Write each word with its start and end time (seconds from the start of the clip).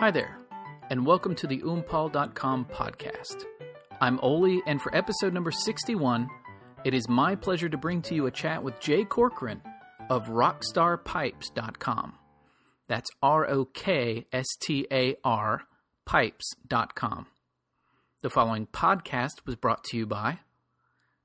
Hi 0.00 0.10
there, 0.10 0.38
and 0.88 1.04
welcome 1.04 1.34
to 1.34 1.46
the 1.46 1.58
oompal.com 1.58 2.64
podcast. 2.72 3.44
I'm 4.00 4.18
Oli, 4.22 4.62
and 4.66 4.80
for 4.80 4.96
episode 4.96 5.34
number 5.34 5.50
61, 5.50 6.26
it 6.86 6.94
is 6.94 7.06
my 7.06 7.34
pleasure 7.34 7.68
to 7.68 7.76
bring 7.76 8.00
to 8.02 8.14
you 8.14 8.24
a 8.24 8.30
chat 8.30 8.62
with 8.62 8.80
Jay 8.80 9.04
Corcoran 9.04 9.60
of 10.08 10.28
rockstarpipes.com. 10.28 12.14
That's 12.88 13.10
R 13.22 13.46
O 13.50 13.66
K 13.66 14.26
S 14.32 14.46
T 14.62 14.86
A 14.90 15.16
R 15.22 15.64
pipes.com. 16.06 17.26
The 18.22 18.30
following 18.30 18.68
podcast 18.68 19.44
was 19.44 19.56
brought 19.56 19.84
to 19.84 19.98
you 19.98 20.06
by 20.06 20.38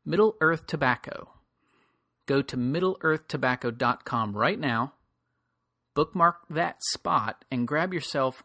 Middle 0.05 0.35
Earth 0.41 0.67
Tobacco. 0.67 1.29
Go 2.25 2.41
to 2.41 2.57
middleearthtobacco.com 2.57 4.35
right 4.35 4.59
now, 4.59 4.95
bookmark 5.93 6.39
that 6.49 6.83
spot, 6.83 7.45
and 7.49 7.65
grab 7.65 7.93
yourself 7.93 8.43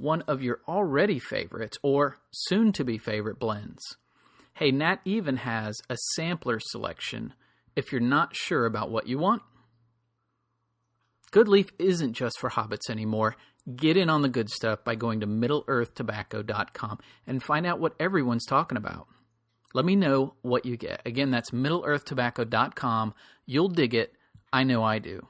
one 0.00 0.22
of 0.22 0.42
your 0.42 0.60
already 0.66 1.18
favorites 1.18 1.78
or 1.82 2.18
soon 2.30 2.72
to 2.72 2.84
be 2.84 2.98
favorite 2.98 3.38
blends. 3.38 3.96
Hey, 4.54 4.70
Nat 4.70 4.96
even 5.04 5.36
has 5.36 5.76
a 5.88 5.96
sampler 6.14 6.58
selection 6.60 7.34
if 7.76 7.92
you're 7.92 8.00
not 8.00 8.34
sure 8.34 8.66
about 8.66 8.90
what 8.90 9.06
you 9.06 9.18
want. 9.18 9.42
Good 11.30 11.48
Leaf 11.48 11.70
isn't 11.78 12.14
just 12.14 12.38
for 12.40 12.50
hobbits 12.50 12.90
anymore. 12.90 13.36
Get 13.76 13.96
in 13.96 14.10
on 14.10 14.22
the 14.22 14.28
good 14.28 14.50
stuff 14.50 14.82
by 14.84 14.96
going 14.96 15.20
to 15.20 15.26
middleearthtobacco.com 15.26 16.98
and 17.26 17.42
find 17.42 17.66
out 17.66 17.78
what 17.78 17.94
everyone's 18.00 18.46
talking 18.46 18.78
about. 18.78 19.06
Let 19.72 19.84
me 19.84 19.94
know 19.94 20.34
what 20.42 20.66
you 20.66 20.76
get. 20.76 21.02
Again, 21.06 21.30
that's 21.30 21.50
middleearthtobacco.com. 21.52 23.14
You'll 23.46 23.68
dig 23.68 23.94
it. 23.94 24.14
I 24.52 24.64
know 24.64 24.82
I 24.82 24.98
do. 24.98 25.28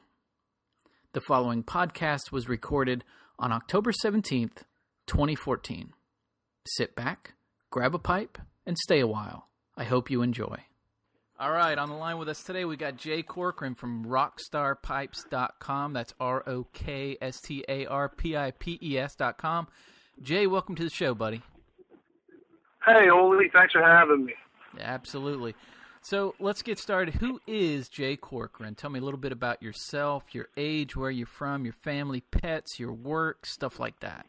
The 1.12 1.20
following 1.20 1.64
podcast 1.64 2.32
was 2.32 2.48
recorded 2.48 3.04
on 3.40 3.52
October 3.52 3.90
17th, 3.90 4.64
2014. 5.06 5.94
Sit 6.66 6.94
back, 6.94 7.32
grab 7.70 7.94
a 7.94 7.98
pipe, 7.98 8.38
and 8.66 8.76
stay 8.76 9.00
a 9.00 9.06
while. 9.06 9.48
I 9.76 9.84
hope 9.84 10.10
you 10.10 10.20
enjoy. 10.20 10.58
All 11.40 11.50
right, 11.50 11.78
on 11.78 11.88
the 11.88 11.94
line 11.94 12.18
with 12.18 12.28
us 12.28 12.42
today, 12.42 12.66
we 12.66 12.76
got 12.76 12.98
Jay 12.98 13.22
Corcoran 13.22 13.74
from 13.74 14.04
rockstarpipes.com. 14.04 15.94
That's 15.94 16.12
R 16.20 16.46
O 16.46 16.66
K 16.74 17.16
S 17.22 17.40
T 17.40 17.64
A 17.66 17.86
R 17.86 18.10
P 18.10 18.36
I 18.36 18.50
P 18.50 18.78
E 18.82 18.98
S.com. 18.98 19.66
Jay, 20.20 20.46
welcome 20.46 20.76
to 20.76 20.84
the 20.84 20.90
show, 20.90 21.14
buddy. 21.14 21.40
Hey, 22.84 23.08
Oli, 23.08 23.48
thanks 23.50 23.72
for 23.72 23.82
having 23.82 24.26
me. 24.26 24.34
Absolutely. 24.78 25.54
So 26.02 26.34
let's 26.40 26.62
get 26.62 26.78
started. 26.78 27.14
Who 27.16 27.40
is 27.46 27.88
Jay 27.88 28.16
Corcoran? 28.16 28.74
Tell 28.74 28.90
me 28.90 28.98
a 28.98 29.02
little 29.02 29.20
bit 29.20 29.32
about 29.32 29.62
yourself, 29.62 30.24
your 30.32 30.48
age, 30.56 30.96
where 30.96 31.10
you're 31.10 31.26
from, 31.26 31.64
your 31.64 31.74
family, 31.74 32.22
pets, 32.22 32.80
your 32.80 32.92
work, 32.92 33.44
stuff 33.44 33.78
like 33.78 34.00
that. 34.00 34.26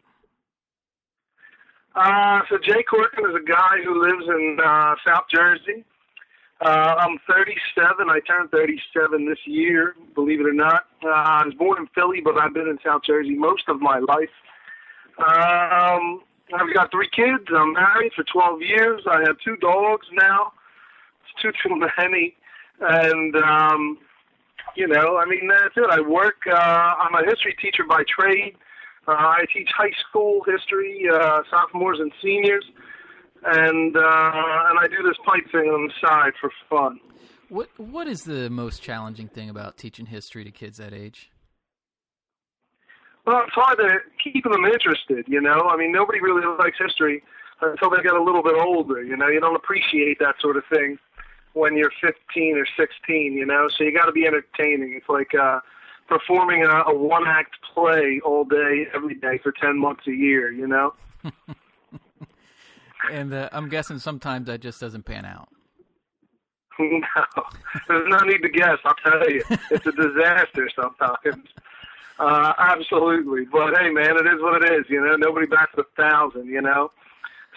Uh, 1.95 2.41
so 2.49 2.57
Jay 2.57 2.83
Corcoran 2.83 3.31
is 3.31 3.35
a 3.35 3.45
guy 3.45 3.77
who 3.83 4.01
lives 4.01 4.25
in 4.27 4.57
uh, 4.63 4.95
South 5.05 5.25
Jersey. 5.33 5.83
Uh, 6.61 6.95
I'm 6.99 7.17
37. 7.27 8.09
I 8.09 8.19
turned 8.19 8.51
37 8.51 9.25
this 9.27 9.39
year, 9.45 9.95
believe 10.13 10.41
it 10.41 10.45
or 10.45 10.53
not. 10.53 10.85
Uh, 11.03 11.09
I 11.09 11.45
was 11.45 11.53
born 11.55 11.79
in 11.79 11.87
Philly, 11.95 12.21
but 12.23 12.37
I've 12.37 12.53
been 12.53 12.67
in 12.67 12.77
South 12.85 13.01
Jersey 13.03 13.33
most 13.33 13.63
of 13.67 13.81
my 13.81 13.99
life. 13.99 14.29
Um, 15.17 16.21
I've 16.53 16.73
got 16.73 16.91
three 16.91 17.09
kids. 17.15 17.45
I'm 17.55 17.73
married 17.73 18.11
for 18.15 18.23
12 18.23 18.61
years. 18.61 19.01
I 19.09 19.21
have 19.25 19.37
two 19.43 19.55
dogs 19.57 20.05
now. 20.13 20.53
Two 21.41 21.51
too 21.63 21.75
many. 21.97 22.35
And, 22.79 23.35
um, 23.35 23.97
you 24.75 24.87
know, 24.87 25.17
I 25.17 25.25
mean, 25.25 25.47
that's 25.47 25.75
it. 25.75 25.89
I 25.89 26.01
work, 26.01 26.37
uh, 26.47 26.55
I'm 26.55 27.13
a 27.15 27.25
history 27.25 27.55
teacher 27.61 27.83
by 27.87 28.03
trade. 28.07 28.55
Uh, 29.07 29.11
I 29.11 29.45
teach 29.53 29.69
high 29.75 29.91
school 30.07 30.41
history, 30.45 31.05
uh, 31.11 31.41
sophomores 31.49 31.99
and 31.99 32.11
seniors 32.21 32.65
and 33.43 33.95
uh, 33.95 33.99
and 34.69 34.79
I 34.79 34.87
do 34.87 35.03
this 35.03 35.17
pipe 35.25 35.51
thing 35.51 35.69
on 35.69 35.87
the 35.87 35.93
side 36.07 36.33
for 36.39 36.51
fun. 36.69 36.99
What 37.49 37.69
what 37.77 38.07
is 38.07 38.23
the 38.23 38.49
most 38.49 38.81
challenging 38.81 39.27
thing 39.27 39.49
about 39.49 39.77
teaching 39.77 40.05
history 40.05 40.43
to 40.43 40.51
kids 40.51 40.77
that 40.77 40.93
age? 40.93 41.31
Well, 43.25 43.43
it's 43.45 43.53
hard 43.53 43.77
to 43.77 43.99
keep 44.23 44.43
them 44.43 44.65
interested. 44.65 45.25
You 45.27 45.41
know, 45.41 45.69
I 45.69 45.77
mean, 45.77 45.91
nobody 45.91 46.19
really 46.19 46.45
likes 46.59 46.77
history 46.79 47.23
until 47.61 47.91
they 47.91 48.01
get 48.01 48.13
a 48.13 48.23
little 48.23 48.41
bit 48.41 48.55
older. 48.55 49.03
You 49.03 49.15
know, 49.15 49.27
you 49.27 49.39
don't 49.39 49.55
appreciate 49.55 50.17
that 50.19 50.35
sort 50.39 50.57
of 50.57 50.63
thing 50.71 50.97
when 51.53 51.75
you're 51.75 51.91
15 52.01 52.57
or 52.57 52.65
16. 52.77 53.33
You 53.33 53.45
know, 53.45 53.67
so 53.69 53.83
you 53.83 53.93
got 53.93 54.05
to 54.05 54.11
be 54.11 54.25
entertaining. 54.25 54.93
It's 54.95 55.09
like 55.09 55.33
uh, 55.35 55.59
performing 56.07 56.63
a, 56.63 56.83
a 56.87 56.95
one 56.95 57.27
act 57.27 57.55
play 57.73 58.21
all 58.23 58.45
day, 58.45 58.87
every 58.93 59.15
day 59.15 59.37
for 59.37 59.51
10 59.51 59.77
months 59.77 60.07
a 60.07 60.13
year. 60.13 60.51
You 60.51 60.67
know. 60.67 60.93
and 63.11 63.33
uh, 63.33 63.49
I'm 63.51 63.69
guessing 63.69 63.99
sometimes 63.99 64.47
that 64.47 64.61
just 64.61 64.79
doesn't 64.79 65.03
pan 65.03 65.25
out. 65.25 65.49
No, 66.79 67.01
there's 67.87 68.07
no 68.07 68.19
need 68.25 68.41
to 68.41 68.49
guess. 68.49 68.77
I'll 68.85 68.95
tell 69.03 69.29
you, 69.29 69.43
it's 69.69 69.85
a 69.85 69.91
disaster 69.91 70.69
sometimes. 70.75 71.47
Uh, 72.17 72.53
absolutely, 72.57 73.45
but 73.45 73.77
hey, 73.77 73.89
man, 73.89 74.17
it 74.17 74.27
is 74.27 74.41
what 74.41 74.63
it 74.63 74.71
is. 74.71 74.85
You 74.89 75.03
know, 75.03 75.15
nobody 75.15 75.47
bats 75.47 75.73
a 75.77 75.83
thousand. 75.95 76.47
You 76.47 76.61
know, 76.61 76.91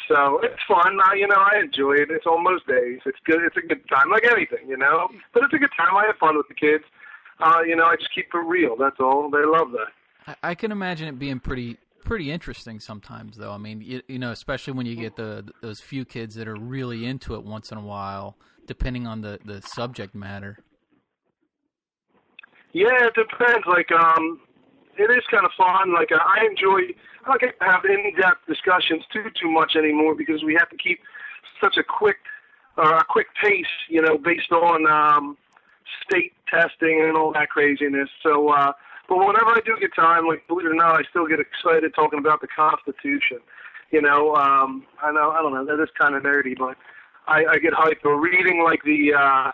so 0.08 0.40
it's 0.42 0.62
fun. 0.68 0.98
I, 1.04 1.14
you 1.14 1.26
know, 1.26 1.36
I 1.36 1.60
enjoy 1.60 1.94
it. 1.94 2.10
It's 2.10 2.26
on 2.26 2.42
most 2.42 2.66
days. 2.66 3.00
It's 3.06 3.18
good. 3.24 3.42
It's 3.42 3.56
a 3.56 3.66
good 3.66 3.88
time, 3.88 4.10
like 4.10 4.24
anything. 4.24 4.68
You 4.68 4.76
know, 4.76 5.08
but 5.32 5.44
it's 5.44 5.54
a 5.54 5.58
good 5.58 5.70
time. 5.76 5.96
I 5.96 6.06
have 6.06 6.16
fun 6.16 6.36
with 6.36 6.48
the 6.48 6.54
kids. 6.54 6.84
Uh, 7.40 7.60
you 7.66 7.76
know, 7.76 7.84
I 7.84 7.96
just 7.96 8.14
keep 8.14 8.26
it 8.32 8.38
real. 8.38 8.76
That's 8.76 9.00
all. 9.00 9.30
They 9.30 9.44
love 9.44 9.72
that. 9.72 10.36
I, 10.42 10.50
I 10.50 10.54
can 10.54 10.72
imagine 10.72 11.08
it 11.08 11.18
being 11.18 11.40
pretty 11.40 11.78
pretty 12.04 12.30
interesting 12.30 12.78
sometimes, 12.78 13.36
though. 13.36 13.50
I 13.50 13.58
mean, 13.58 13.80
you, 13.80 14.02
you 14.08 14.18
know, 14.18 14.30
especially 14.30 14.74
when 14.74 14.86
you 14.86 14.94
get 14.94 15.16
the 15.16 15.48
those 15.62 15.80
few 15.80 16.04
kids 16.04 16.34
that 16.36 16.46
are 16.46 16.56
really 16.56 17.06
into 17.06 17.34
it 17.34 17.44
once 17.44 17.72
in 17.72 17.78
a 17.78 17.82
while, 17.82 18.36
depending 18.66 19.06
on 19.06 19.22
the 19.22 19.38
the 19.44 19.62
subject 19.62 20.14
matter. 20.14 20.58
Yeah, 22.72 23.06
it 23.06 23.14
depends. 23.14 23.64
Like, 23.66 23.90
um, 23.92 24.40
it 24.98 25.08
is 25.10 25.24
kind 25.30 25.46
of 25.46 25.52
fun. 25.56 25.94
Like, 25.94 26.10
uh, 26.12 26.18
I 26.18 26.44
enjoy. 26.44 26.94
Don't 27.26 27.40
get 27.40 27.58
to 27.58 27.64
have 27.64 27.84
in-depth 27.84 28.46
discussions 28.46 29.02
too 29.12 29.30
too 29.40 29.50
much 29.50 29.76
anymore 29.76 30.14
because 30.14 30.42
we 30.42 30.54
have 30.54 30.68
to 30.70 30.76
keep 30.76 31.00
such 31.62 31.76
a 31.76 31.82
quick 31.82 32.18
uh, 32.76 32.98
a 33.00 33.04
quick 33.04 33.28
pace, 33.42 33.66
you 33.88 34.02
know, 34.02 34.18
based 34.18 34.52
on 34.52 34.86
um, 34.90 35.36
state 36.04 36.32
testing 36.48 37.02
and 37.02 37.16
all 37.16 37.32
that 37.32 37.48
craziness. 37.50 38.08
So. 38.22 38.50
uh 38.50 38.72
but 39.08 39.18
whenever 39.18 39.50
I 39.50 39.60
do 39.66 39.76
get 39.78 39.94
time, 39.94 40.26
like 40.26 40.46
believe 40.48 40.66
it 40.66 40.70
or 40.70 40.74
not, 40.74 40.98
I 40.98 41.02
still 41.10 41.26
get 41.26 41.38
excited 41.38 41.92
talking 41.94 42.18
about 42.18 42.40
the 42.40 42.48
Constitution. 42.48 43.38
You 43.90 44.00
know, 44.00 44.34
um, 44.34 44.86
I 45.02 45.12
know 45.12 45.30
I 45.30 45.42
don't 45.42 45.52
know 45.52 45.64
that 45.64 45.82
is 45.82 45.90
kind 45.98 46.14
of 46.14 46.22
nerdy, 46.22 46.56
but 46.58 46.76
I, 47.28 47.44
I 47.44 47.58
get 47.58 47.74
hyped 47.74 48.00
for 48.02 48.18
reading 48.18 48.62
like 48.64 48.82
the 48.82 49.12
uh, 49.14 49.52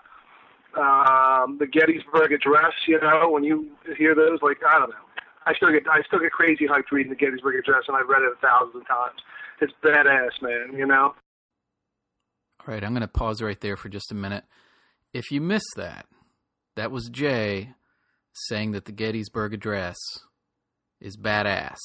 um, 0.80 1.58
the 1.58 1.66
Gettysburg 1.66 2.32
Address. 2.32 2.74
You 2.86 3.00
know, 3.00 3.28
when 3.28 3.42
you 3.44 3.70
hear 3.98 4.14
those, 4.14 4.38
like 4.40 4.58
I 4.66 4.78
don't 4.78 4.90
know, 4.90 5.06
I 5.46 5.54
still 5.54 5.72
get 5.72 5.88
I 5.88 6.02
still 6.06 6.18
get 6.18 6.32
crazy 6.32 6.66
hyped 6.66 6.90
reading 6.92 7.10
the 7.10 7.16
Gettysburg 7.16 7.56
Address, 7.56 7.84
and 7.88 7.96
I've 7.96 8.08
read 8.08 8.22
it 8.22 8.32
a 8.32 8.40
thousand 8.40 8.84
times. 8.84 9.20
It's 9.60 9.72
badass, 9.82 10.42
man. 10.42 10.76
You 10.76 10.86
know. 10.86 11.14
All 12.60 12.66
right, 12.74 12.84
I'm 12.84 12.92
going 12.92 13.00
to 13.00 13.08
pause 13.08 13.40
right 13.40 13.60
there 13.60 13.76
for 13.76 13.88
just 13.88 14.12
a 14.12 14.14
minute. 14.14 14.44
If 15.14 15.30
you 15.30 15.40
missed 15.40 15.74
that, 15.76 16.06
that 16.76 16.90
was 16.90 17.08
Jay 17.08 17.72
saying 18.34 18.72
that 18.72 18.84
the 18.84 18.92
Gettysburg 18.92 19.54
Address 19.54 19.96
is 21.00 21.16
badass. 21.16 21.78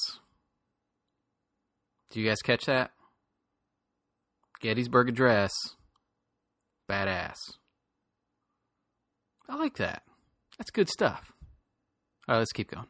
Do 2.10 2.20
you 2.20 2.28
guys 2.28 2.42
catch 2.44 2.66
that? 2.66 2.90
Gettysburg 4.60 5.08
Address, 5.08 5.52
badass. 6.88 7.36
I 9.48 9.56
like 9.56 9.76
that. 9.78 10.02
That's 10.58 10.70
good 10.70 10.88
stuff. 10.88 11.32
All 12.28 12.34
right, 12.34 12.38
let's 12.38 12.52
keep 12.52 12.70
going. 12.70 12.86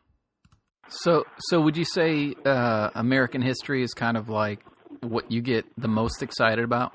So, 0.89 1.25
so 1.39 1.61
would 1.61 1.77
you 1.77 1.85
say 1.85 2.35
uh, 2.45 2.91
American 2.95 3.43
history 3.43 3.83
is 3.83 3.93
kind 3.93 4.17
of 4.17 4.29
like 4.29 4.61
what 5.01 5.31
you 5.31 5.43
get 5.43 5.67
the 5.77 5.89
most 5.89 6.23
excited 6.23 6.65
about? 6.65 6.93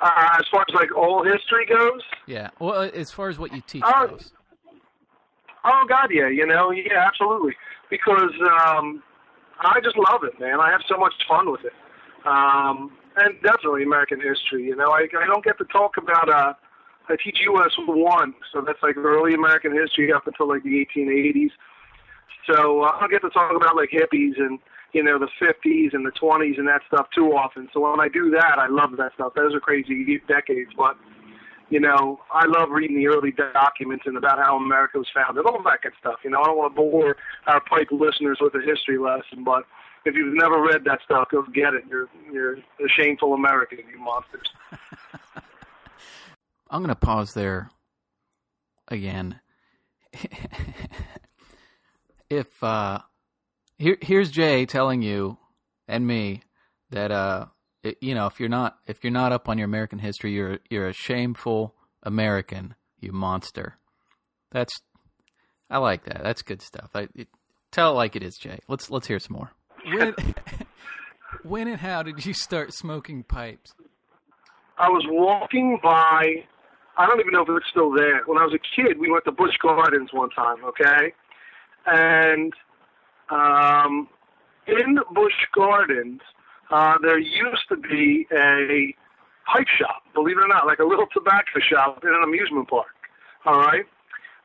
Uh, 0.00 0.28
as 0.38 0.46
far 0.50 0.64
as 0.66 0.74
like 0.74 0.96
all 0.96 1.22
history 1.24 1.66
goes. 1.66 2.00
Yeah. 2.26 2.48
Well, 2.58 2.90
as 2.94 3.10
far 3.10 3.28
as 3.28 3.38
what 3.38 3.52
you 3.52 3.60
teach 3.66 3.82
uh, 3.84 4.06
goes. 4.06 4.32
Oh 5.64 5.84
God, 5.88 6.08
yeah, 6.10 6.28
you 6.28 6.46
know, 6.46 6.70
yeah, 6.70 7.06
absolutely. 7.06 7.54
Because 7.90 8.32
um, 8.66 9.02
I 9.60 9.80
just 9.82 9.96
love 9.96 10.24
it, 10.24 10.40
man. 10.40 10.58
I 10.60 10.70
have 10.70 10.80
so 10.88 10.96
much 10.96 11.12
fun 11.28 11.50
with 11.50 11.60
it, 11.64 11.72
um, 12.24 12.92
and 13.16 13.34
definitely 13.42 13.82
American 13.82 14.20
history. 14.20 14.64
You 14.64 14.76
know, 14.76 14.90
I 14.90 15.06
I 15.20 15.26
don't 15.26 15.44
get 15.44 15.58
to 15.58 15.64
talk 15.64 15.98
about. 15.98 16.30
Uh, 16.30 16.54
I 17.10 17.16
teach 17.22 17.38
U.S. 17.42 17.72
one, 17.86 18.34
so 18.52 18.62
that's 18.64 18.82
like 18.82 18.96
early 18.96 19.34
American 19.34 19.72
history 19.72 20.12
up 20.12 20.26
until 20.26 20.48
like 20.48 20.62
the 20.62 20.86
1880s. 20.96 21.50
So 22.46 22.82
uh, 22.82 22.92
I 22.96 23.00
don't 23.00 23.10
get 23.10 23.22
to 23.22 23.30
talk 23.30 23.54
about 23.54 23.76
like 23.76 23.90
hippies 23.90 24.38
and 24.38 24.58
you 24.92 25.02
know 25.02 25.18
the 25.18 25.28
50s 25.40 25.94
and 25.94 26.04
the 26.04 26.12
20s 26.12 26.58
and 26.58 26.68
that 26.68 26.82
stuff 26.88 27.06
too 27.14 27.32
often. 27.32 27.68
So 27.72 27.80
when 27.80 28.00
I 28.00 28.08
do 28.08 28.30
that, 28.30 28.58
I 28.58 28.68
love 28.68 28.96
that 28.98 29.12
stuff. 29.14 29.34
Those 29.34 29.54
are 29.54 29.60
crazy 29.60 30.20
decades, 30.26 30.70
but 30.76 30.96
you 31.70 31.78
know, 31.78 32.18
I 32.32 32.46
love 32.46 32.70
reading 32.70 32.96
the 32.96 33.06
early 33.06 33.30
documents 33.30 34.04
and 34.06 34.16
about 34.16 34.38
how 34.38 34.56
America 34.56 34.98
was 34.98 35.06
founded, 35.14 35.46
all 35.46 35.62
that 35.62 35.82
good 35.82 35.92
stuff. 36.00 36.16
You 36.24 36.30
know, 36.30 36.40
I 36.40 36.46
don't 36.46 36.58
want 36.58 36.74
to 36.74 36.76
bore 36.76 37.16
our 37.46 37.60
Pike 37.60 37.92
listeners 37.92 38.38
with 38.40 38.54
a 38.56 38.60
history 38.66 38.98
lesson, 38.98 39.44
but 39.44 39.64
if 40.04 40.16
you've 40.16 40.34
never 40.34 40.60
read 40.60 40.82
that 40.84 40.98
stuff, 41.04 41.28
go 41.30 41.42
get 41.54 41.74
it. 41.74 41.84
You're 41.88 42.08
you're 42.32 42.54
a 42.54 42.88
shameful 42.96 43.34
American, 43.34 43.78
you 43.78 44.00
monsters. 44.00 44.48
I'm 46.70 46.82
going 46.82 46.88
to 46.88 46.94
pause 46.94 47.34
there 47.34 47.70
again. 48.88 49.40
if 52.30 52.62
uh, 52.62 53.00
here 53.78 53.98
here's 54.00 54.30
Jay 54.30 54.64
telling 54.64 55.02
you 55.02 55.36
and 55.88 56.06
me 56.06 56.42
that 56.90 57.10
uh, 57.10 57.46
it, 57.82 57.98
you 58.00 58.14
know, 58.14 58.26
if 58.26 58.40
you're 58.40 58.48
not 58.48 58.78
if 58.86 59.02
you're 59.02 59.12
not 59.12 59.32
up 59.32 59.48
on 59.48 59.58
your 59.58 59.66
American 59.66 59.98
history, 59.98 60.32
you're 60.32 60.60
you're 60.70 60.88
a 60.88 60.94
shameful 60.94 61.74
American, 62.02 62.74
you 63.00 63.12
monster. 63.12 63.76
That's 64.52 64.80
I 65.68 65.78
like 65.78 66.04
that. 66.04 66.22
That's 66.22 66.42
good 66.42 66.62
stuff. 66.62 66.90
I 66.94 67.08
it, 67.14 67.28
tell 67.72 67.92
it 67.92 67.94
like 67.94 68.16
it 68.16 68.22
is, 68.22 68.36
Jay. 68.36 68.60
Let's 68.68 68.90
let's 68.90 69.08
hear 69.08 69.18
some 69.18 69.36
more. 69.36 69.52
When 69.84 70.14
when 71.42 71.68
and 71.68 71.80
how 71.80 72.02
did 72.02 72.24
you 72.24 72.32
start 72.32 72.72
smoking 72.72 73.24
pipes? 73.24 73.72
I 74.78 74.88
was 74.88 75.04
walking 75.08 75.78
by. 75.82 76.46
I 76.96 77.06
don't 77.06 77.20
even 77.20 77.32
know 77.32 77.42
if 77.42 77.48
it's 77.48 77.70
still 77.70 77.90
there. 77.92 78.22
When 78.26 78.36
I 78.36 78.44
was 78.44 78.54
a 78.54 78.58
kid, 78.76 78.98
we 78.98 79.10
went 79.10 79.24
to 79.24 79.32
Busch 79.32 79.56
Gardens 79.62 80.10
one 80.12 80.30
time. 80.30 80.64
Okay, 80.64 81.14
and 81.86 82.52
um, 83.30 84.08
in 84.66 84.98
Busch 85.12 85.32
Gardens 85.54 86.20
uh, 86.70 86.94
there 87.02 87.18
used 87.18 87.68
to 87.68 87.76
be 87.76 88.26
a 88.32 88.94
pipe 89.52 89.66
shop, 89.78 90.02
believe 90.14 90.38
it 90.38 90.44
or 90.44 90.48
not, 90.48 90.66
like 90.66 90.78
a 90.78 90.84
little 90.84 91.06
tobacco 91.12 91.58
shop 91.60 92.04
in 92.04 92.10
an 92.10 92.22
amusement 92.22 92.68
park. 92.68 92.86
All 93.44 93.58
right. 93.58 93.84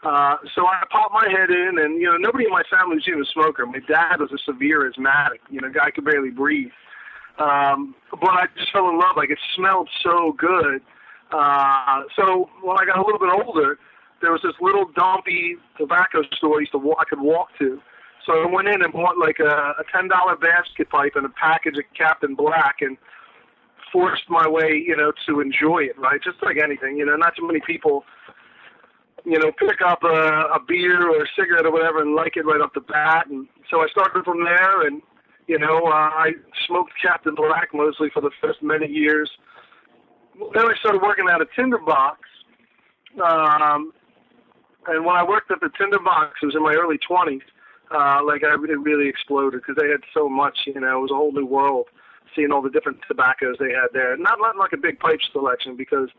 Uh, 0.04 0.38
so 0.54 0.68
I 0.68 0.84
popped 0.92 1.14
my 1.14 1.28
head 1.30 1.50
in, 1.50 1.80
and 1.80 2.00
you 2.00 2.06
know 2.06 2.18
nobody 2.18 2.46
in 2.46 2.52
my 2.52 2.64
family 2.70 2.96
was 2.96 3.08
even 3.08 3.22
a 3.22 3.26
smoker. 3.26 3.66
My 3.66 3.80
dad 3.88 4.20
was 4.20 4.32
a 4.32 4.38
severe 4.46 4.88
asthmatic. 4.88 5.42
You 5.50 5.62
know, 5.62 5.70
guy 5.70 5.90
could 5.92 6.06
barely 6.06 6.30
breathe. 6.30 6.72
Um, 7.40 7.96
but 8.12 8.30
I 8.30 8.46
just 8.58 8.72
fell 8.72 8.90
in 8.90 9.00
love. 9.00 9.18
Like 9.18 9.30
it 9.30 9.40
smelled 9.56 9.90
so 10.04 10.34
good. 10.38 10.82
Uh, 11.32 12.04
so 12.16 12.50
when 12.62 12.78
I 12.78 12.86
got 12.86 12.98
a 12.98 13.04
little 13.04 13.20
bit 13.20 13.30
older, 13.46 13.80
there 14.26 14.32
was 14.32 14.42
this 14.44 14.56
little 14.60 14.86
dumpy 14.96 15.56
tobacco 15.78 16.24
store 16.38 16.58
I 16.58 16.60
used 16.62 16.72
to 16.74 16.80
walk, 16.80 16.98
I 17.02 17.06
could 17.10 17.22
walk 17.22 17.50
to. 17.60 17.80
So 18.26 18.42
I 18.42 18.46
went 18.52 18.68
in 18.68 18.82
and 18.82 18.92
bought 18.92 19.18
like 19.18 19.38
a, 19.40 19.76
a 19.78 19.84
ten 19.94 20.08
dollar 20.08 20.36
basket 20.36 20.90
pipe 20.90 21.14
and 21.16 21.26
a 21.26 21.30
package 21.30 21.78
of 21.78 21.84
Captain 21.96 22.34
Black 22.36 22.78
and 22.82 22.98
forced 23.94 24.24
my 24.30 24.48
way, 24.48 24.84
you 24.86 24.98
know, 24.98 25.12
to 25.28 25.40
enjoy 25.42 25.84
it, 25.84 25.98
right? 25.98 26.20
Just 26.24 26.38
like 26.42 26.58
anything, 26.58 26.98
you 26.98 27.06
know, 27.06 27.16
not 27.16 27.36
too 27.38 27.46
many 27.46 27.62
people, 27.66 28.04
you 29.24 29.40
know, 29.40 29.52
pick 29.58 29.80
up 29.86 30.04
a, 30.04 30.58
a 30.58 30.60
beer 30.68 31.08
or 31.08 31.24
a 31.24 31.28
cigarette 31.38 31.66
or 31.66 31.72
whatever 31.72 32.02
and 32.02 32.16
like 32.16 32.36
it 32.36 32.46
right 32.46 32.62
off 32.62 32.74
the 32.74 32.82
bat. 32.82 33.28
And 33.28 33.48
so 33.70 33.82
I 33.82 33.88
started 33.90 34.26
from 34.26 34.44
there 34.44 34.88
and, 34.88 35.02
you 35.48 35.60
know, 35.60 35.78
uh, 35.86 36.10
I 36.26 36.32
smoked 36.68 36.94
Captain 37.02 37.36
Black 37.36 37.70
mostly 37.74 38.10
for 38.12 38.22
the 38.22 38.32
first 38.42 38.62
many 38.64 38.88
years. 38.88 39.30
Then 40.54 40.66
I 40.66 40.74
started 40.80 41.02
working 41.02 41.26
at 41.32 41.42
a 41.42 41.46
tinderbox. 41.56 42.20
Um, 43.24 43.94
and 44.88 45.06
when 45.06 45.16
I 45.16 45.24
worked 45.24 45.52
at 45.52 45.60
the 45.62 45.70
tinderbox, 45.78 46.40
it 46.42 46.46
was 46.46 46.56
in 46.56 46.64
my 46.64 46.74
early 46.74 46.98
20s 46.98 47.42
uh, 47.92 48.20
like 48.26 48.44
I, 48.44 48.54
it 48.54 48.80
really 48.80 49.08
exploded 49.08 49.62
because 49.62 49.76
they 49.80 49.90
had 49.90 50.02
so 50.14 50.30
much. 50.30 50.60
You 50.66 50.80
know, 50.80 50.98
it 50.98 51.02
was 51.02 51.12
a 51.12 51.16
whole 51.16 51.32
new 51.32 51.46
world 51.46 51.88
seeing 52.36 52.52
all 52.52 52.62
the 52.62 52.70
different 52.70 53.00
tobaccos 53.08 53.58
they 53.60 53.72
had 53.72 53.88
there. 53.94 54.18
Not 54.18 54.40
not 54.40 54.58
like 54.58 54.74
a 54.74 54.78
big 54.78 55.00
pipe 55.00 55.20
selection 55.32 55.76
because 55.76 56.10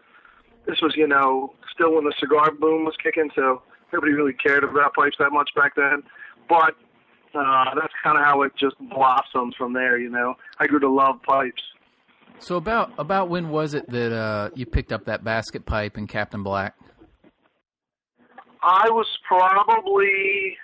this 0.66 0.80
was 0.80 0.94
you 0.96 1.06
know 1.06 1.54
still 1.72 1.94
when 1.94 2.04
the 2.04 2.14
cigar 2.18 2.50
boom 2.52 2.84
was 2.84 2.94
kicking, 3.02 3.30
so 3.34 3.62
nobody 3.92 4.12
really 4.12 4.32
cared 4.32 4.64
about 4.64 4.94
pipes 4.94 5.16
that 5.18 5.32
much 5.32 5.50
back 5.54 5.74
then. 5.74 6.02
But 6.48 6.74
uh, 7.34 7.74
that's 7.74 7.92
kind 8.02 8.16
of 8.16 8.24
how 8.24 8.42
it 8.42 8.52
just 8.56 8.76
blossomed 8.78 9.54
from 9.56 9.72
there. 9.72 9.98
You 9.98 10.10
know, 10.10 10.34
I 10.58 10.66
grew 10.66 10.80
to 10.80 10.90
love 10.90 11.16
pipes. 11.22 11.62
So 12.38 12.56
about 12.56 12.92
about 12.98 13.28
when 13.28 13.48
was 13.48 13.74
it 13.74 13.88
that 13.90 14.12
uh, 14.12 14.50
you 14.54 14.66
picked 14.66 14.92
up 14.92 15.06
that 15.06 15.24
basket 15.24 15.66
pipe 15.66 15.98
in 15.98 16.06
Captain 16.06 16.42
Black? 16.42 16.74
I 18.66 18.90
was 18.90 19.06
probably 19.28 20.56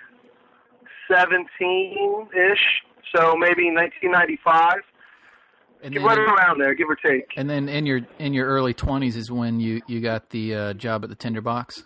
17 1.09 2.27
ish, 2.33 2.59
so 3.15 3.33
maybe 3.37 3.71
1995. 3.71 4.73
And 5.81 5.95
then, 5.95 6.03
right 6.03 6.17
around 6.17 6.59
there, 6.59 6.73
give 6.75 6.89
or 6.89 6.97
take. 6.97 7.31
And 7.37 7.49
then 7.49 7.69
in 7.69 7.85
your 7.85 8.01
in 8.19 8.33
your 8.33 8.47
early 8.47 8.73
20s 8.73 9.15
is 9.15 9.31
when 9.31 9.61
you 9.61 9.81
you 9.87 10.01
got 10.01 10.31
the 10.31 10.53
uh, 10.53 10.73
job 10.73 11.03
at 11.03 11.09
the 11.09 11.15
Tinderbox. 11.15 11.83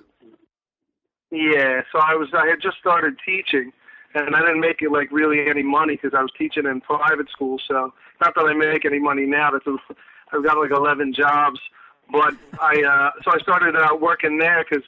Yeah, 1.30 1.82
so 1.92 2.00
I 2.00 2.16
was 2.16 2.30
I 2.34 2.48
had 2.48 2.62
just 2.62 2.78
started 2.78 3.16
teaching, 3.24 3.72
and 4.16 4.36
I 4.36 4.40
didn't 4.40 4.60
make 4.60 4.82
it 4.82 4.92
like 4.92 5.12
really 5.12 5.48
any 5.48 5.64
money 5.64 6.00
because 6.02 6.18
I 6.18 6.22
was 6.22 6.32
teaching 6.36 6.66
in 6.66 6.82
private 6.82 7.30
school. 7.30 7.60
So 7.68 7.94
not 8.22 8.34
that 8.36 8.42
I 8.44 8.54
make 8.54 8.86
any 8.86 9.00
money 9.00 9.26
now. 9.28 9.52
That's 9.52 9.68
a, 9.68 9.78
I've 10.34 10.44
got 10.44 10.58
like 10.58 10.72
11 10.72 11.14
jobs, 11.14 11.60
but 12.12 12.34
I 12.60 12.82
uh, 12.82 13.12
so 13.24 13.32
I 13.34 13.40
started 13.40 13.76
uh, 13.76 13.96
working 13.96 14.40
there 14.40 14.66
because 14.68 14.84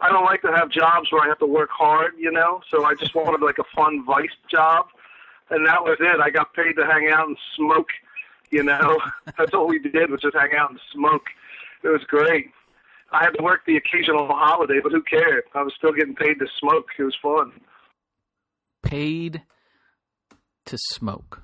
I 0.00 0.10
don't 0.10 0.24
like 0.24 0.42
to 0.42 0.52
have 0.52 0.70
jobs 0.70 1.10
where 1.10 1.22
I 1.22 1.28
have 1.28 1.38
to 1.38 1.46
work 1.46 1.70
hard, 1.70 2.12
you 2.18 2.30
know. 2.30 2.60
So 2.70 2.84
I 2.84 2.94
just 2.94 3.14
wanted 3.14 3.44
like 3.44 3.58
a 3.58 3.64
fun 3.74 4.04
vice 4.04 4.36
job, 4.50 4.86
and 5.50 5.66
that 5.66 5.82
was 5.82 5.96
it. 6.00 6.20
I 6.20 6.30
got 6.30 6.54
paid 6.54 6.74
to 6.74 6.86
hang 6.86 7.10
out 7.12 7.28
and 7.28 7.36
smoke, 7.56 7.88
you 8.50 8.62
know. 8.62 8.98
That's 9.38 9.54
all 9.54 9.68
we 9.68 9.78
did 9.78 10.10
was 10.10 10.20
just 10.20 10.36
hang 10.36 10.52
out 10.56 10.70
and 10.70 10.80
smoke. 10.92 11.26
It 11.82 11.88
was 11.88 12.02
great. 12.06 12.50
I 13.12 13.22
had 13.22 13.30
to 13.30 13.42
work 13.42 13.60
the 13.66 13.76
occasional 13.76 14.26
holiday, 14.28 14.80
but 14.82 14.90
who 14.90 15.02
cared? 15.02 15.44
I 15.54 15.62
was 15.62 15.72
still 15.76 15.92
getting 15.92 16.16
paid 16.16 16.38
to 16.40 16.46
smoke. 16.58 16.88
It 16.98 17.04
was 17.04 17.16
fun. 17.22 17.52
Paid 18.82 19.42
to 20.66 20.78
smoke. 20.78 21.42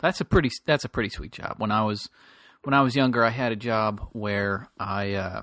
That's 0.00 0.20
a 0.20 0.24
pretty. 0.24 0.50
That's 0.66 0.84
a 0.84 0.88
pretty 0.88 1.10
sweet 1.10 1.32
job. 1.32 1.56
When 1.58 1.70
I 1.70 1.84
was 1.84 2.08
when 2.62 2.74
I 2.74 2.80
was 2.80 2.96
younger, 2.96 3.24
I 3.24 3.30
had 3.30 3.52
a 3.52 3.56
job 3.56 4.08
where 4.12 4.68
I. 4.78 5.12
Uh, 5.14 5.42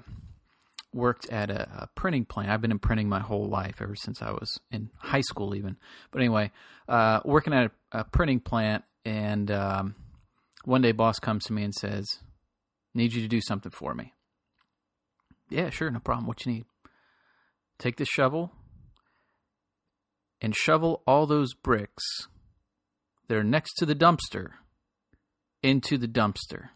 worked 0.93 1.29
at 1.29 1.49
a, 1.49 1.83
a, 1.83 1.87
printing 1.95 2.25
plant. 2.25 2.49
I've 2.49 2.61
been 2.61 2.71
in 2.71 2.79
printing 2.79 3.09
my 3.09 3.19
whole 3.19 3.47
life, 3.47 3.81
ever 3.81 3.95
since 3.95 4.21
I 4.21 4.31
was 4.31 4.59
in 4.71 4.89
high 4.97 5.21
school, 5.21 5.55
even. 5.55 5.77
But 6.11 6.21
anyway, 6.21 6.51
uh, 6.87 7.19
working 7.25 7.53
at 7.53 7.71
a, 7.91 7.99
a, 7.99 8.03
printing 8.03 8.39
plant, 8.39 8.83
and 9.05 9.51
um, 9.51 9.95
one 10.65 10.81
day, 10.81 10.91
boss 10.91 11.19
comes 11.19 11.45
to 11.45 11.53
me 11.53 11.63
and 11.63 11.73
says, 11.73 12.05
"Need 12.93 13.13
you 13.13 13.21
to 13.21 13.27
do 13.27 13.41
something 13.41 13.71
for 13.71 13.93
me." 13.93 14.13
Yeah, 15.49 15.69
sure, 15.69 15.89
no 15.89 15.99
problem. 15.99 16.27
What 16.27 16.45
you 16.45 16.53
need? 16.53 16.65
Take 17.77 17.97
this 17.97 18.09
shovel 18.09 18.51
and 20.41 20.55
shovel 20.55 21.01
all 21.07 21.25
those 21.25 21.53
bricks 21.53 22.03
that 23.27 23.37
are 23.37 23.43
next 23.43 23.73
to 23.75 23.85
the 23.85 23.95
dumpster 23.95 24.51
into 25.61 25.97
the 25.97 26.07
dumpster. 26.07 26.69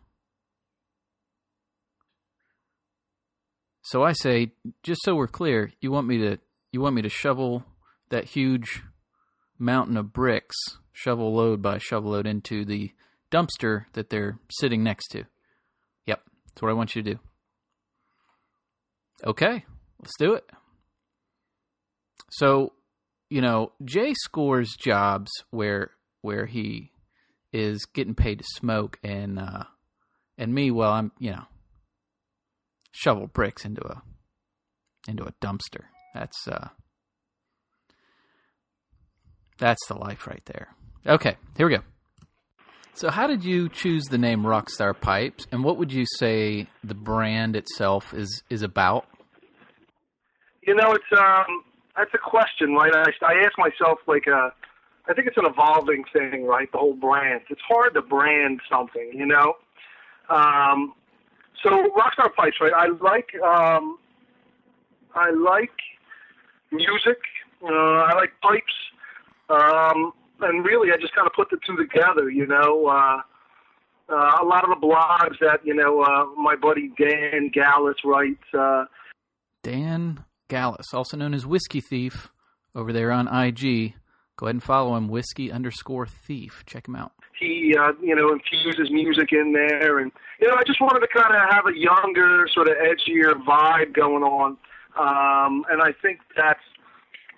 So 3.83 4.03
I 4.03 4.13
say, 4.13 4.53
just 4.81 5.01
so 5.03 5.13
we're 5.13 5.27
clear, 5.27 5.73
you 5.81 5.91
want 5.91 6.07
me 6.07 6.17
to 6.19 6.39
you 6.71 6.81
want 6.81 6.95
me 6.95 7.01
to 7.03 7.09
shovel 7.09 7.65
that 8.09 8.23
huge 8.25 8.81
mountain 9.59 9.97
of 9.97 10.13
bricks, 10.13 10.55
shovel 10.93 11.33
load 11.33 11.61
by 11.61 11.77
shovel 11.77 12.11
load 12.11 12.25
into 12.25 12.65
the 12.65 12.91
dumpster 13.29 13.85
that 13.93 14.09
they're 14.09 14.39
sitting 14.49 14.83
next 14.83 15.09
to. 15.09 15.25
Yep, 16.05 16.21
that's 16.47 16.61
what 16.61 16.71
I 16.71 16.73
want 16.73 16.95
you 16.95 17.03
to 17.03 17.13
do. 17.13 17.19
Okay, 19.25 19.65
let's 19.99 20.17
do 20.17 20.33
it. 20.33 20.49
So, 22.31 22.73
you 23.29 23.41
know, 23.41 23.73
Jay 23.83 24.13
scores 24.13 24.75
jobs 24.77 25.29
where 25.51 25.91
where 26.21 26.45
he 26.45 26.91
is 27.51 27.85
getting 27.85 28.15
paid 28.15 28.39
to 28.39 28.45
smoke 28.55 28.97
and 29.03 29.37
uh 29.37 29.65
and 30.37 30.53
me 30.53 30.71
well 30.71 30.93
I'm, 30.93 31.11
you 31.19 31.31
know, 31.31 31.43
shovel 32.93 33.27
bricks 33.27 33.65
into 33.65 33.85
a 33.85 34.01
into 35.07 35.23
a 35.23 35.33
dumpster. 35.41 35.85
That's 36.13 36.47
uh 36.47 36.69
that's 39.57 39.85
the 39.87 39.95
life 39.95 40.25
right 40.27 40.43
there. 40.45 40.69
Okay, 41.05 41.35
here 41.57 41.67
we 41.67 41.75
go. 41.75 41.83
So, 42.95 43.09
how 43.09 43.27
did 43.27 43.43
you 43.43 43.69
choose 43.69 44.03
the 44.05 44.17
name 44.17 44.43
Rockstar 44.43 44.99
Pipes, 44.99 45.47
and 45.51 45.63
what 45.63 45.77
would 45.77 45.91
you 45.91 46.05
say 46.17 46.67
the 46.83 46.93
brand 46.93 47.55
itself 47.55 48.13
is 48.13 48.43
is 48.49 48.61
about? 48.61 49.05
You 50.61 50.75
know, 50.75 50.91
it's 50.91 51.19
um, 51.19 51.63
that's 51.97 52.13
a 52.13 52.19
question, 52.19 52.73
right? 52.73 52.93
I, 52.95 53.25
I 53.25 53.33
ask 53.45 53.57
myself 53.57 53.99
like 54.07 54.27
uh, 54.27 54.51
I 55.09 55.13
think 55.13 55.27
it's 55.27 55.37
an 55.37 55.45
evolving 55.45 56.03
thing, 56.13 56.45
right? 56.45 56.71
The 56.71 56.77
whole 56.77 56.95
brand. 56.95 57.41
It's 57.49 57.61
hard 57.67 57.95
to 57.95 58.01
brand 58.01 58.61
something, 58.71 59.11
you 59.13 59.25
know. 59.25 59.55
Um, 60.29 60.93
so 61.61 61.69
Rockstar 61.69 62.33
Pipes, 62.35 62.57
right? 62.59 62.73
I 62.73 62.87
like 62.87 63.29
um, 63.43 63.97
I 65.15 65.31
like 65.31 65.71
music. 66.71 67.19
Uh, 67.63 67.69
I 67.69 68.13
like 68.15 68.31
pipes, 68.41 68.73
um, 69.49 70.11
and 70.41 70.65
really, 70.65 70.91
I 70.91 70.97
just 70.99 71.15
kind 71.15 71.25
of 71.25 71.33
put 71.33 71.49
the 71.49 71.57
two 71.65 71.77
together. 71.77 72.29
You 72.29 72.45
know, 72.45 72.87
uh, 72.87 73.21
uh, 74.09 74.37
a 74.41 74.45
lot 74.45 74.63
of 74.63 74.69
the 74.69 74.85
blogs 74.85 75.39
that 75.39 75.65
you 75.65 75.73
know 75.73 76.01
uh, 76.01 76.25
my 76.35 76.55
buddy 76.55 76.91
Dan 76.97 77.49
Gallus 77.53 77.97
writes. 78.03 78.43
Uh, 78.53 78.85
Dan 79.61 80.25
Gallus, 80.49 80.93
also 80.93 81.15
known 81.15 81.33
as 81.33 81.45
Whiskey 81.45 81.79
Thief, 81.79 82.31
over 82.75 82.91
there 82.91 83.11
on 83.11 83.27
IG. 83.27 83.93
Go 84.35 84.47
ahead 84.47 84.55
and 84.55 84.63
follow 84.63 84.95
him, 84.95 85.07
whiskey 85.07 85.51
underscore 85.51 86.07
thief. 86.07 86.63
Check 86.65 86.87
him 86.87 86.95
out. 86.95 87.13
He, 87.43 87.75
uh, 87.77 87.91
you 88.01 88.15
know, 88.15 88.31
infuses 88.31 88.89
music 88.89 89.33
in 89.33 89.53
there, 89.53 89.99
and 89.99 90.11
you 90.39 90.47
know, 90.47 90.55
I 90.55 90.63
just 90.65 90.79
wanted 90.79 91.01
to 91.01 91.07
kind 91.07 91.35
of 91.35 91.53
have 91.53 91.65
a 91.67 91.77
younger, 91.77 92.47
sort 92.53 92.69
of 92.69 92.75
edgier 92.77 93.33
vibe 93.45 93.93
going 93.93 94.23
on, 94.23 94.57
um, 94.97 95.65
and 95.69 95.81
I 95.81 95.91
think 96.01 96.19
that's 96.37 96.63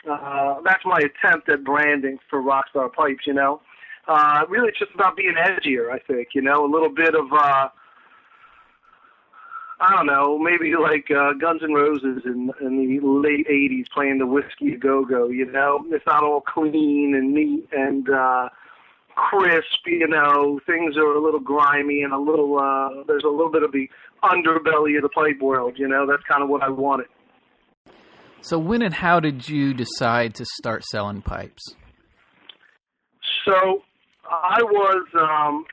uh, 0.09 0.61
that's 0.63 0.85
my 0.85 0.99
attempt 0.99 1.49
at 1.49 1.63
branding 1.63 2.19
for 2.29 2.41
Rockstar 2.41 2.91
Pipes. 2.93 3.25
You 3.25 3.33
know, 3.33 3.61
uh, 4.07 4.45
really, 4.47 4.69
it's 4.69 4.79
just 4.79 4.93
about 4.93 5.17
being 5.17 5.33
edgier. 5.33 5.91
I 5.91 5.99
think, 5.99 6.29
you 6.33 6.41
know, 6.41 6.65
a 6.65 6.71
little 6.71 6.93
bit 6.93 7.15
of. 7.15 7.31
Uh, 7.33 7.69
I 9.77 9.93
don't 9.93 10.05
know, 10.05 10.39
maybe 10.39 10.73
like 10.77 11.11
uh, 11.11 11.33
Guns 11.33 11.61
N' 11.61 11.73
Roses 11.73 12.21
in, 12.23 12.49
in 12.61 12.77
the 12.77 13.05
late 13.05 13.45
'80s, 13.49 13.89
playing 13.93 14.19
the 14.19 14.25
whiskey 14.25 14.71
go 14.77 15.03
go. 15.03 15.27
You 15.27 15.51
know, 15.51 15.85
it's 15.89 16.05
not 16.05 16.23
all 16.23 16.39
clean 16.39 17.13
and 17.13 17.33
neat 17.33 17.67
and 17.73 18.09
uh, 18.09 18.49
crisp. 19.15 19.85
You 19.85 20.07
know, 20.07 20.59
things 20.65 20.95
are 20.97 21.13
a 21.13 21.21
little 21.21 21.39
grimy 21.39 22.01
and 22.01 22.13
a 22.13 22.19
little. 22.19 22.59
Uh, 22.59 23.03
there's 23.07 23.23
a 23.23 23.29
little 23.29 23.51
bit 23.51 23.63
of 23.63 23.71
the 23.71 23.89
underbelly 24.23 24.95
of 24.97 25.03
the 25.03 25.09
pipe 25.13 25.41
world. 25.41 25.73
You 25.77 25.87
know, 25.87 26.05
that's 26.05 26.23
kind 26.29 26.43
of 26.43 26.49
what 26.49 26.61
I 26.61 26.69
wanted. 26.69 27.07
So, 28.41 28.59
when 28.59 28.81
and 28.81 28.93
how 28.93 29.19
did 29.19 29.49
you 29.49 29.73
decide 29.73 30.35
to 30.35 30.45
start 30.45 30.83
selling 30.83 31.21
pipes? 31.21 31.63
So, 33.45 33.81
I 34.29 34.61
was 34.61 35.07
um, 35.15 35.65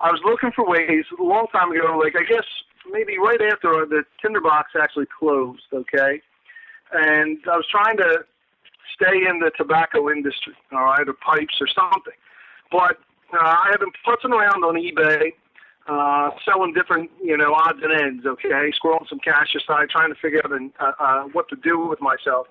I 0.00 0.10
was 0.10 0.20
looking 0.24 0.50
for 0.54 0.66
ways 0.66 1.04
a 1.18 1.22
long 1.22 1.46
time 1.52 1.70
ago. 1.70 1.98
Like 1.98 2.14
I 2.16 2.24
guess 2.24 2.44
maybe 2.90 3.16
right 3.18 3.40
after 3.52 3.86
the 3.86 4.02
tinderbox 4.20 4.72
actually 4.80 5.06
closed, 5.18 5.62
okay? 5.72 6.20
And 6.92 7.38
I 7.50 7.56
was 7.56 7.66
trying 7.70 7.96
to 7.98 8.24
stay 8.94 9.26
in 9.28 9.40
the 9.40 9.50
tobacco 9.56 10.10
industry, 10.10 10.54
all 10.72 10.84
right, 10.84 11.06
or 11.06 11.14
pipes 11.14 11.60
or 11.60 11.68
something. 11.68 12.12
But 12.70 12.98
uh, 13.32 13.38
I 13.38 13.68
had 13.70 13.80
been 13.80 13.92
putzing 14.06 14.30
around 14.30 14.64
on 14.64 14.74
eBay, 14.74 15.32
uh, 15.88 16.30
selling 16.44 16.72
different, 16.72 17.10
you 17.22 17.36
know, 17.36 17.54
odds 17.54 17.80
and 17.82 17.92
ends, 17.92 18.26
okay, 18.26 18.72
squirreling 18.72 19.08
some 19.08 19.18
cash 19.18 19.54
aside, 19.54 19.88
trying 19.90 20.12
to 20.12 20.20
figure 20.20 20.40
out 20.44 20.52
uh, 20.52 20.92
uh, 21.02 21.22
what 21.32 21.48
to 21.48 21.56
do 21.56 21.86
with 21.86 22.00
myself. 22.00 22.46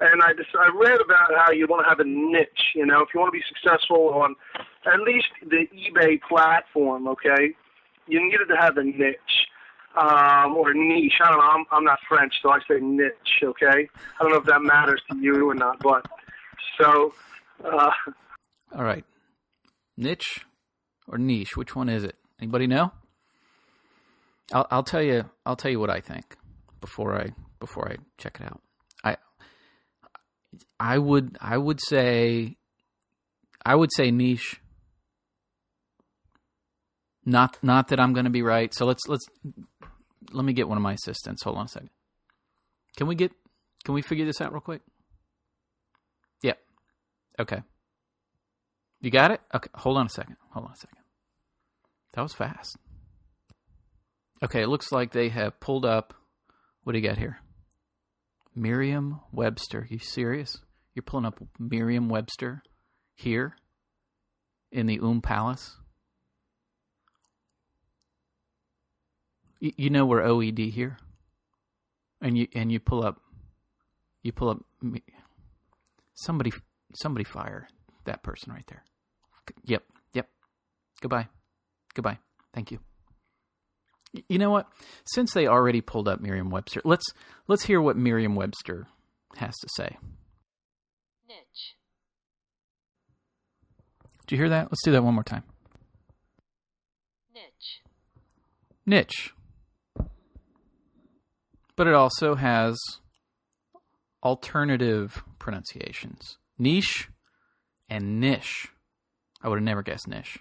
And 0.00 0.22
I 0.22 0.32
just 0.32 0.48
I 0.58 0.70
read 0.74 0.98
about 1.00 1.28
how 1.36 1.52
you 1.52 1.66
want 1.66 1.84
to 1.84 1.88
have 1.88 2.00
a 2.00 2.04
niche, 2.04 2.72
you 2.74 2.86
know, 2.86 3.02
if 3.02 3.08
you 3.12 3.20
want 3.20 3.34
to 3.34 3.38
be 3.38 3.44
successful 3.46 4.14
on 4.14 4.34
at 4.86 5.00
least 5.00 5.28
the 5.42 5.68
eBay 5.76 6.18
platform, 6.26 7.06
okay, 7.06 7.54
you 8.06 8.24
needed 8.24 8.48
to 8.48 8.56
have 8.56 8.78
a 8.78 8.84
niche 8.84 9.39
um, 9.96 10.56
or 10.56 10.72
niche. 10.74 11.14
I 11.22 11.30
don't 11.30 11.38
know. 11.38 11.44
I'm, 11.44 11.64
I'm 11.72 11.84
not 11.84 11.98
French, 12.08 12.34
so 12.42 12.50
I 12.50 12.58
say 12.68 12.78
niche. 12.80 13.12
Okay. 13.42 13.88
I 14.18 14.22
don't 14.22 14.32
know 14.32 14.38
if 14.38 14.46
that 14.46 14.62
matters 14.62 15.00
to 15.10 15.18
you 15.18 15.48
or 15.48 15.54
not, 15.54 15.78
but 15.80 16.06
so. 16.80 17.12
Uh, 17.64 17.90
All 18.74 18.84
right, 18.84 19.04
niche 19.96 20.44
or 21.06 21.18
niche? 21.18 21.56
Which 21.56 21.74
one 21.76 21.88
is 21.88 22.04
it? 22.04 22.16
Anybody 22.40 22.66
know? 22.66 22.92
I'll, 24.52 24.66
I'll 24.70 24.82
tell 24.82 25.02
you. 25.02 25.24
I'll 25.44 25.56
tell 25.56 25.70
you 25.70 25.80
what 25.80 25.90
I 25.90 26.00
think 26.00 26.36
before 26.80 27.20
I 27.20 27.30
before 27.58 27.88
I 27.90 27.96
check 28.16 28.38
it 28.40 28.46
out. 28.46 28.60
I 29.04 29.16
I 30.78 30.98
would 30.98 31.36
I 31.40 31.58
would 31.58 31.80
say 31.80 32.56
I 33.64 33.74
would 33.74 33.90
say 33.94 34.10
niche. 34.10 34.60
Not 37.24 37.58
not 37.62 37.88
that 37.88 38.00
I'm 38.00 38.12
going 38.12 38.24
to 38.24 38.30
be 38.30 38.42
right. 38.42 38.72
So 38.74 38.86
let's 38.86 39.06
let's 39.06 39.26
let 40.32 40.44
me 40.44 40.52
get 40.52 40.68
one 40.68 40.78
of 40.78 40.82
my 40.82 40.94
assistants. 40.94 41.42
Hold 41.42 41.58
on 41.58 41.66
a 41.66 41.68
second. 41.68 41.90
Can 42.96 43.06
we 43.06 43.14
get 43.14 43.32
can 43.84 43.94
we 43.94 44.02
figure 44.02 44.24
this 44.24 44.40
out 44.40 44.52
real 44.52 44.60
quick? 44.60 44.82
Yep. 46.42 46.58
Okay. 47.38 47.62
You 49.00 49.10
got 49.10 49.30
it? 49.30 49.40
Okay, 49.54 49.70
hold 49.74 49.96
on 49.96 50.06
a 50.06 50.10
second. 50.10 50.36
Hold 50.50 50.66
on 50.66 50.72
a 50.72 50.76
second. 50.76 50.98
That 52.14 52.22
was 52.22 52.34
fast. 52.34 52.76
Okay, 54.42 54.62
it 54.62 54.68
looks 54.68 54.92
like 54.92 55.12
they 55.12 55.28
have 55.28 55.60
pulled 55.60 55.84
up 55.84 56.14
what 56.82 56.94
do 56.94 56.98
you 56.98 57.06
got 57.06 57.18
here? 57.18 57.38
Merriam 58.54 59.20
Webster. 59.32 59.86
You 59.90 59.98
serious? 59.98 60.58
You're 60.94 61.02
pulling 61.02 61.26
up 61.26 61.40
Merriam 61.58 62.08
Webster 62.08 62.62
here 63.14 63.56
in 64.72 64.86
the 64.86 64.98
Oom 64.98 65.20
Palace? 65.20 65.76
You, 69.60 69.90
know 69.90 70.06
we're 70.06 70.22
OED 70.22 70.72
here, 70.72 70.96
and 72.22 72.36
you 72.36 72.48
and 72.54 72.72
you 72.72 72.80
pull 72.80 73.04
up, 73.04 73.20
you 74.22 74.32
pull 74.32 74.48
up. 74.48 74.64
Somebody, 76.14 76.52
somebody 76.94 77.24
fire 77.24 77.68
that 78.04 78.22
person 78.22 78.52
right 78.52 78.66
there. 78.68 78.82
Yep, 79.64 79.82
yep. 80.14 80.28
Goodbye, 81.02 81.28
goodbye. 81.92 82.18
Thank 82.54 82.72
you. 82.72 82.78
You 84.28 84.38
know 84.38 84.50
what? 84.50 84.66
Since 85.04 85.34
they 85.34 85.46
already 85.46 85.82
pulled 85.82 86.08
up 86.08 86.20
Merriam-Webster, 86.20 86.80
let's 86.84 87.04
let's 87.46 87.64
hear 87.64 87.82
what 87.82 87.98
Merriam-Webster 87.98 88.86
has 89.36 89.54
to 89.58 89.68
say. 89.76 89.98
Niche. 91.28 91.76
Do 94.26 94.34
you 94.34 94.40
hear 94.40 94.48
that? 94.48 94.70
Let's 94.70 94.82
do 94.84 94.92
that 94.92 95.04
one 95.04 95.14
more 95.14 95.22
time. 95.22 95.42
Niche. 97.34 97.82
Niche 98.86 99.34
but 101.80 101.86
it 101.86 101.94
also 101.94 102.34
has 102.34 102.78
alternative 104.22 105.24
pronunciations 105.38 106.36
niche 106.58 107.08
and 107.88 108.20
niche. 108.20 108.68
I 109.42 109.48
would 109.48 109.56
have 109.56 109.64
never 109.64 109.82
guessed 109.82 110.06
niche. 110.06 110.40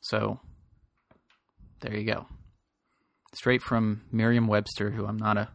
So 0.00 0.40
there 1.80 1.96
you 1.96 2.04
go. 2.04 2.26
Straight 3.34 3.62
from 3.62 4.02
Merriam 4.10 4.48
Webster, 4.48 4.90
who 4.90 5.06
I'm 5.06 5.16
not 5.16 5.36
a 5.36 5.50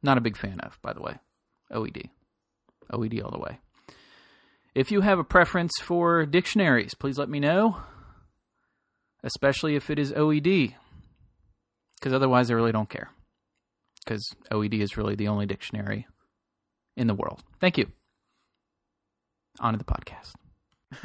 not 0.00 0.16
a 0.16 0.20
big 0.20 0.36
fan 0.36 0.60
of, 0.60 0.78
by 0.80 0.92
the 0.92 1.02
way. 1.02 1.16
OED. 1.72 2.10
OED 2.92 3.24
all 3.24 3.32
the 3.32 3.40
way. 3.40 3.58
If 4.76 4.92
you 4.92 5.00
have 5.00 5.18
a 5.18 5.24
preference 5.24 5.72
for 5.82 6.24
dictionaries, 6.24 6.94
please 6.94 7.18
let 7.18 7.28
me 7.28 7.40
know. 7.40 7.78
Especially 9.24 9.74
if 9.74 9.90
it 9.90 9.98
is 9.98 10.12
OED. 10.12 10.74
Because 11.98 12.12
otherwise 12.12 12.48
I 12.48 12.54
really 12.54 12.70
don't 12.70 12.88
care 12.88 13.10
because 14.06 14.34
OED 14.52 14.80
is 14.80 14.96
really 14.96 15.14
the 15.14 15.28
only 15.28 15.46
dictionary 15.46 16.06
in 16.96 17.06
the 17.06 17.14
world. 17.14 17.42
Thank 17.60 17.76
you. 17.76 17.86
On 19.60 19.72
to 19.72 19.78
the 19.78 19.84
podcast. 19.84 20.34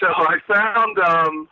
so 0.00 0.06
I 0.06 0.36
found 0.46 0.98
um, 0.98 1.48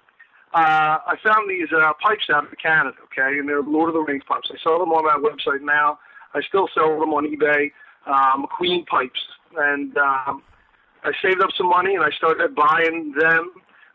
uh, 0.54 0.98
I 1.06 1.14
found 1.22 1.48
these 1.48 1.68
uh, 1.72 1.92
pipes 2.02 2.28
out 2.32 2.44
of 2.44 2.58
Canada, 2.62 2.96
okay, 3.04 3.38
and 3.38 3.48
they're 3.48 3.62
Lord 3.62 3.90
of 3.90 3.94
the 3.94 4.00
Rings 4.00 4.22
pipes. 4.26 4.50
I 4.52 4.56
sell 4.62 4.78
them 4.78 4.90
on 4.90 5.04
my 5.04 5.28
website 5.28 5.62
now. 5.62 5.98
I 6.34 6.40
still 6.42 6.68
sell 6.74 6.98
them 6.98 7.10
on 7.10 7.26
eBay. 7.26 7.70
Um, 8.06 8.46
Queen 8.56 8.86
pipes, 8.86 9.20
and 9.56 9.96
um, 9.98 10.42
I 11.04 11.12
saved 11.22 11.42
up 11.42 11.50
some 11.56 11.68
money 11.68 11.94
and 11.94 12.02
I 12.02 12.10
started 12.16 12.54
buying 12.54 13.12
them. 13.18 13.50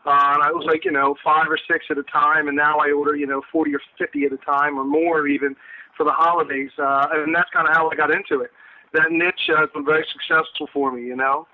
Uh, 0.06 0.34
and 0.34 0.42
I 0.42 0.52
was 0.52 0.64
like, 0.66 0.84
you 0.84 0.92
know, 0.92 1.16
five 1.24 1.46
or 1.48 1.58
six 1.70 1.86
at 1.90 1.98
a 1.98 2.02
time, 2.04 2.46
and 2.46 2.56
now 2.56 2.78
I 2.78 2.92
order, 2.92 3.16
you 3.16 3.26
know, 3.26 3.42
forty 3.50 3.74
or 3.74 3.80
fifty 3.98 4.24
at 4.24 4.32
a 4.32 4.36
time 4.36 4.78
or 4.78 4.84
more 4.84 5.26
even 5.26 5.56
for 5.96 6.04
the 6.04 6.12
holidays, 6.12 6.70
uh, 6.78 7.08
and 7.12 7.34
that's 7.34 7.50
kind 7.50 7.68
of 7.68 7.74
how 7.74 7.88
I 7.90 7.94
got 7.94 8.10
into 8.10 8.40
it. 8.40 8.50
That 8.92 9.10
niche 9.10 9.48
has 9.48 9.68
been 9.74 9.84
very 9.84 10.06
successful 10.12 10.68
for 10.72 10.92
me, 10.92 11.02
you 11.02 11.16
know, 11.16 11.46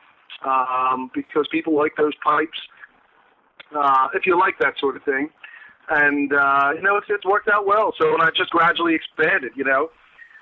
um, 0.44 1.10
because 1.14 1.46
people 1.50 1.76
like 1.76 1.92
those 1.96 2.14
pipes. 2.22 2.58
Uh, 3.76 4.08
if 4.14 4.26
you 4.26 4.38
like 4.38 4.58
that 4.58 4.74
sort 4.78 4.96
of 4.96 5.02
thing, 5.04 5.30
and 5.90 6.32
uh, 6.32 6.70
you 6.74 6.82
know, 6.82 6.96
it's 6.96 7.06
it's 7.08 7.24
worked 7.24 7.48
out 7.48 7.66
well. 7.66 7.94
So, 8.00 8.16
I 8.20 8.30
just 8.36 8.50
gradually 8.50 8.94
expanded, 8.94 9.52
you 9.54 9.64
know. 9.64 9.90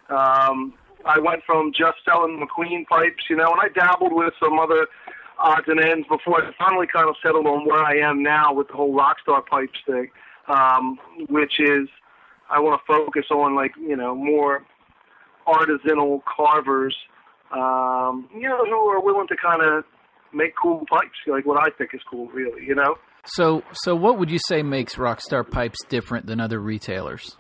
Um, 0.09 0.75
I 1.05 1.19
went 1.21 1.43
from 1.45 1.73
just 1.73 1.99
selling 2.05 2.41
McQueen 2.41 2.87
pipes, 2.87 3.25
you 3.29 3.37
know, 3.37 3.53
and 3.53 3.61
I 3.61 3.69
dabbled 3.69 4.13
with 4.13 4.35
some 4.43 4.59
other 4.59 4.87
odds 5.39 5.67
and 5.69 5.81
ends 5.81 6.07
before 6.09 6.43
I 6.43 6.51
finally 6.59 6.87
kind 6.93 7.09
of 7.09 7.17
settled 7.23 7.47
on 7.47 7.65
where 7.67 7.83
I 7.83 7.97
am 7.97 8.23
now 8.23 8.53
with 8.53 8.69
the 8.69 8.75
whole 8.75 8.95
Rockstar 8.95 9.45
pipes 9.47 9.79
thing, 9.87 10.11
um, 10.49 10.99
which 11.29 11.61
is 11.61 11.89
I 12.51 12.61
want 12.61 12.81
to 12.81 12.87
focus 12.87 13.27
on 13.31 13.55
like 13.55 13.73
you 13.81 13.97
know 13.97 14.15
more 14.15 14.65
artisanal 15.47 16.21
carvers, 16.25 16.95
um, 17.53 18.29
you 18.35 18.49
know, 18.49 18.65
who 18.65 18.89
are 18.89 19.01
willing 19.01 19.27
to 19.29 19.37
kind 19.37 19.63
of 19.63 19.85
make 20.33 20.53
cool 20.61 20.85
pipes, 20.91 21.17
like 21.27 21.47
what 21.47 21.59
I 21.59 21.71
think 21.77 21.91
is 21.95 22.01
cool, 22.11 22.27
really, 22.29 22.65
you 22.65 22.75
know. 22.75 22.97
So, 23.25 23.63
so 23.73 23.95
what 23.95 24.19
would 24.19 24.31
you 24.31 24.39
say 24.47 24.63
makes 24.63 24.95
Rockstar 24.95 25.49
Pipes 25.49 25.79
different 25.89 26.27
than 26.27 26.41
other 26.41 26.61
retailers? 26.61 27.37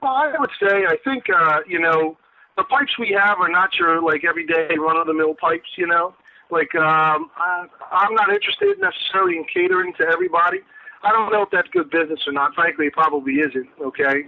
Well, 0.00 0.12
I 0.12 0.32
would 0.38 0.50
say 0.60 0.84
I 0.86 0.96
think 1.04 1.24
uh, 1.34 1.58
you 1.66 1.80
know 1.80 2.16
the 2.56 2.64
pipes 2.64 2.98
we 2.98 3.16
have 3.18 3.38
are 3.38 3.48
not 3.48 3.70
your 3.78 4.02
like 4.02 4.22
everyday 4.28 4.74
run 4.78 4.96
of 4.96 5.06
the 5.06 5.14
mill 5.14 5.34
pipes, 5.34 5.68
you 5.76 5.86
know. 5.86 6.14
Like 6.50 6.74
um, 6.76 7.30
I, 7.36 7.66
I'm 7.90 8.14
not 8.14 8.32
interested 8.32 8.78
necessarily 8.78 9.36
in 9.36 9.44
catering 9.52 9.92
to 9.98 10.06
everybody. 10.12 10.58
I 11.02 11.12
don't 11.12 11.32
know 11.32 11.42
if 11.42 11.50
that's 11.50 11.68
good 11.68 11.90
business 11.90 12.20
or 12.26 12.32
not. 12.32 12.54
Frankly, 12.54 12.86
it 12.86 12.92
probably 12.92 13.34
isn't. 13.34 13.68
Okay, 13.80 14.24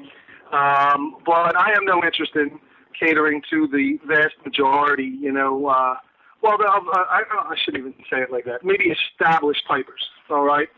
um, 0.53 1.17
but 1.27 1.57
I 1.57 1.71
have 1.75 1.83
no 1.83 2.03
interest 2.05 2.33
in 2.35 2.59
catering 2.99 3.43
to 3.51 3.67
the 3.69 3.99
vast 4.07 4.35
majority. 4.45 5.17
You 5.21 5.33
know, 5.33 5.67
uh, 5.67 5.97
well, 6.43 6.55
uh, 6.61 6.81
I, 6.95 7.23
I 7.33 7.55
shouldn't 7.65 7.83
even 7.83 7.95
say 8.11 8.23
it 8.23 8.31
like 8.31 8.45
that. 8.45 8.65
Maybe 8.65 8.93
established 9.13 9.63
pipers. 9.67 10.03
All 10.29 10.45
right. 10.45 10.69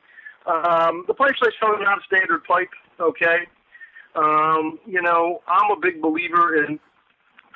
Um, 0.47 1.05
the 1.07 1.15
pipes 1.15 1.39
I 1.43 1.51
sell 1.61 1.71
are 1.71 1.83
not 1.83 1.99
a 1.99 2.03
standard 2.05 2.45
pipe. 2.45 2.71
Okay. 2.99 3.47
Um, 4.15 4.79
you 4.87 5.01
know, 5.01 5.41
I'm 5.47 5.71
a 5.71 5.81
big 5.81 6.03
believer 6.03 6.65
in 6.65 6.81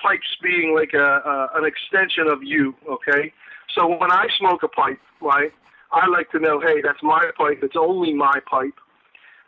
pipes 0.02 0.36
being 0.42 0.74
like 0.74 0.94
a, 0.94 0.98
a 0.98 1.48
an 1.54 1.64
extension 1.64 2.28
of 2.28 2.42
you. 2.42 2.74
Okay. 2.88 3.32
So 3.74 3.86
when 3.88 4.10
I 4.12 4.26
smoke 4.38 4.62
a 4.62 4.68
pipe, 4.68 5.00
right, 5.20 5.52
I 5.92 6.06
like 6.08 6.30
to 6.32 6.40
know, 6.40 6.60
hey, 6.60 6.80
that's 6.82 7.02
my 7.02 7.30
pipe. 7.36 7.60
It's 7.62 7.76
only 7.78 8.12
my 8.12 8.40
pipe, 8.50 8.74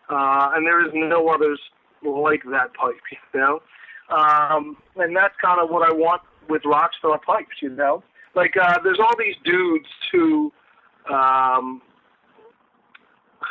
uh, 0.09 0.51
and 0.55 0.67
there 0.67 0.85
is 0.85 0.93
no 0.95 1.29
others 1.29 1.61
like 2.03 2.43
that 2.51 2.75
pipe. 2.75 2.95
You 3.35 3.41
know, 3.41 3.63
um, 4.11 4.77
and 4.97 5.15
that's 5.15 5.35
kind 5.43 5.61
of 5.61 5.71
what 5.71 5.89
I 5.89 5.93
want 5.93 6.23
with 6.49 6.63
Rockstar 6.63 7.21
pipes. 7.23 7.57
You 7.61 7.71
know, 7.71 8.03
like 8.35 8.57
uh, 8.57 8.79
there's 8.83 8.99
all 8.99 9.15
these 9.19 9.37
dudes 9.45 9.89
who 10.13 10.53
um, 11.11 11.83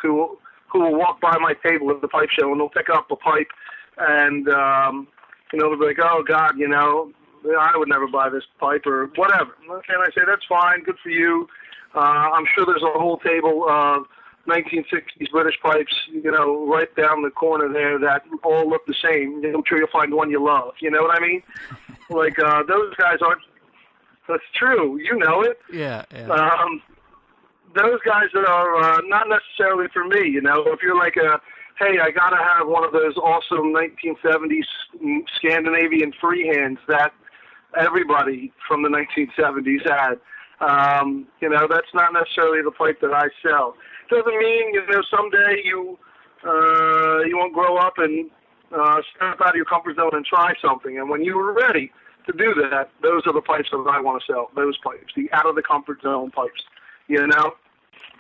who 0.01 0.38
who 0.72 0.79
will 0.79 0.96
walk 0.96 1.22
by 1.22 1.38
my 1.39 1.53
table 1.65 1.91
at 1.91 2.01
the 2.01 2.08
pipe 2.08 2.29
show 2.29 2.51
and 2.51 2.60
they'll 2.60 2.70
pick 2.70 2.89
up 2.89 3.10
a 3.10 3.15
pipe 3.15 3.48
and 3.98 4.50
um, 4.50 5.08
you 5.51 5.60
know 5.60 5.70
they'll 5.70 5.79
be 5.79 5.86
like, 5.86 6.00
oh 6.01 6.24
God, 6.27 6.58
you 6.58 6.67
know, 6.67 7.12
I 7.60 7.72
would 7.75 7.89
never 7.89 8.08
buy 8.08 8.29
this 8.29 8.44
pipe 8.60 8.86
or 8.86 9.08
whatever. 9.15 9.56
And 9.67 10.01
I 10.01 10.06
say 10.15 10.22
that's 10.25 10.46
fine, 10.48 10.84
good 10.84 10.98
for 11.01 11.10
you. 11.10 11.48
Uh, 11.98 12.30
I'm 12.34 12.46
sure 12.54 12.66
there's 12.66 12.84
a 12.84 13.00
whole 13.00 13.18
table 13.18 13.66
of 13.68 14.04
1960s 14.48 15.30
British 15.32 15.60
pipes, 15.62 15.94
you 16.12 16.32
know, 16.32 16.66
right 16.68 16.94
down 16.96 17.22
the 17.22 17.30
corner 17.30 17.72
there 17.72 18.00
that 18.00 18.24
all 18.44 18.70
look 18.70 18.86
the 18.86 18.96
same. 19.04 19.44
I'm 19.44 19.63
sure 19.68 19.77
you'll 19.77 19.88
find 19.92 20.13
one 20.13 20.30
you 20.30 20.44
love. 20.44 20.74
You 20.80 20.92
know 20.92 21.01
what 21.01 21.18
I 21.18 21.20
mean? 21.20 21.44
like 22.10 22.39
uh, 22.39 22.63
those 22.63 22.94
guys 22.96 23.18
aren't. 23.22 23.42
That's 24.27 24.44
true. 24.54 24.98
You 24.98 25.18
know 25.18 25.42
it. 25.42 25.58
Yeah. 25.72 26.06
yeah. 26.13 26.27
Um, 26.27 26.82
those 27.75 28.00
guys 28.06 28.27
that 28.34 28.46
are 28.46 28.75
uh, 28.75 29.01
not 29.06 29.27
necessarily 29.30 29.88
for 29.94 30.06
me. 30.06 30.30
You 30.30 30.42
know, 30.42 30.63
if 30.68 30.82
you're 30.82 30.98
like 30.98 31.16
a 31.18 31.42
hey, 31.80 32.00
I 32.01 32.12
gotta 32.12 32.38
have 32.38 32.68
one 32.68 32.84
of 32.84 32.92
those 32.92 33.16
awesome 33.18 33.74
1970s 33.74 34.66
Scandinavian 35.36 36.12
freehands 36.22 36.80
that 36.88 37.13
everybody 37.77 38.51
from 38.68 38.84
the 38.84 38.89
1970s 38.89 39.88
had. 39.88 40.20
Um, 40.60 41.28
you 41.42 41.50
know, 41.50 41.68
that's 41.70 41.94
not 41.94 42.14
necessarily 42.14 42.64
the 42.64 42.72
pipe 42.72 43.00
that 43.02 43.14
I 43.14 43.30
sell. 43.44 43.76
Doesn't 44.10 44.38
mean 44.40 44.74
you 44.74 44.82
know 44.90 45.02
someday 45.12 45.62
you 45.64 45.98
uh, 46.46 47.24
you 47.26 47.38
won't 47.38 47.54
grow 47.54 47.78
up 47.78 47.98
and 47.98 48.30
uh, 48.72 49.02
step 49.16 49.40
out 49.42 49.50
of 49.50 49.56
your 49.56 49.66
comfort 49.66 49.96
zone 49.96 50.12
and 50.14 50.26
try 50.26 50.54
something. 50.62 50.98
And 50.98 51.10
when 51.10 51.24
you 51.24 51.38
are 51.40 51.54
ready 51.54 51.92
to 52.26 52.34
do 52.34 52.54
that, 52.70 52.90
those 53.02 53.22
are 53.26 53.34
the 53.34 53.42
pipes 53.42 53.70
that 53.72 53.78
I 53.90 54.02
want 54.02 54.22
to 54.22 54.34
sell. 54.34 54.50
Those 54.56 54.78
pipes, 54.84 55.14
the 55.16 55.30
out 55.32 55.46
of 55.46 55.56
the 55.56 55.64
comfort 55.64 56.02
zone 56.02 56.32
pipes. 56.32 56.64
You 57.08 57.26
know, 57.28 57.54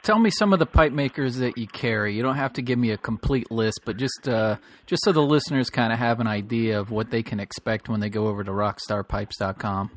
Tell 0.03 0.19
me 0.19 0.29
some 0.29 0.53
of 0.53 0.59
the 0.59 0.65
pipe 0.65 0.93
makers 0.93 1.37
that 1.37 1.57
you 1.57 1.67
carry. 1.67 2.15
You 2.15 2.23
don't 2.23 2.35
have 2.35 2.53
to 2.53 2.61
give 2.61 2.79
me 2.79 2.91
a 2.91 2.97
complete 2.97 3.51
list, 3.51 3.81
but 3.83 3.97
just 3.97 4.27
uh, 4.27 4.57
just 4.85 5.03
so 5.03 5.11
the 5.11 5.21
listeners 5.21 5.69
kind 5.69 5.91
of 5.91 5.99
have 5.99 6.19
an 6.19 6.27
idea 6.27 6.79
of 6.79 6.91
what 6.91 7.11
they 7.11 7.23
can 7.23 7.39
expect 7.39 7.89
when 7.89 7.99
they 7.99 8.09
go 8.09 8.27
over 8.27 8.43
to 8.43 8.51
rockstarpipes.com. 8.51 9.91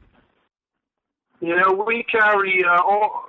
You 1.40 1.56
know, 1.56 1.72
we 1.72 2.04
carry 2.04 2.62
uh, 2.64 2.82
all 2.82 3.24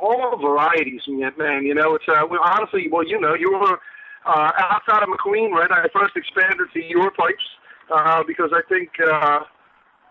all 0.00 0.36
varieties, 0.38 1.02
man. 1.08 1.64
You 1.64 1.74
know, 1.74 1.94
it's 1.94 2.04
uh, 2.08 2.26
we, 2.30 2.38
honestly, 2.42 2.88
well, 2.90 3.06
you 3.06 3.20
know, 3.20 3.34
you 3.34 3.52
were 3.52 3.78
uh, 4.24 4.52
outside 4.56 5.02
of 5.02 5.08
McQueen, 5.08 5.50
right? 5.50 5.70
I 5.70 5.86
first 5.92 6.16
expanded 6.16 6.68
to 6.72 6.82
your 6.82 7.10
pipes 7.10 7.44
uh, 7.90 8.22
because 8.26 8.50
I 8.52 8.62
think, 8.68 8.90
uh, 9.06 9.40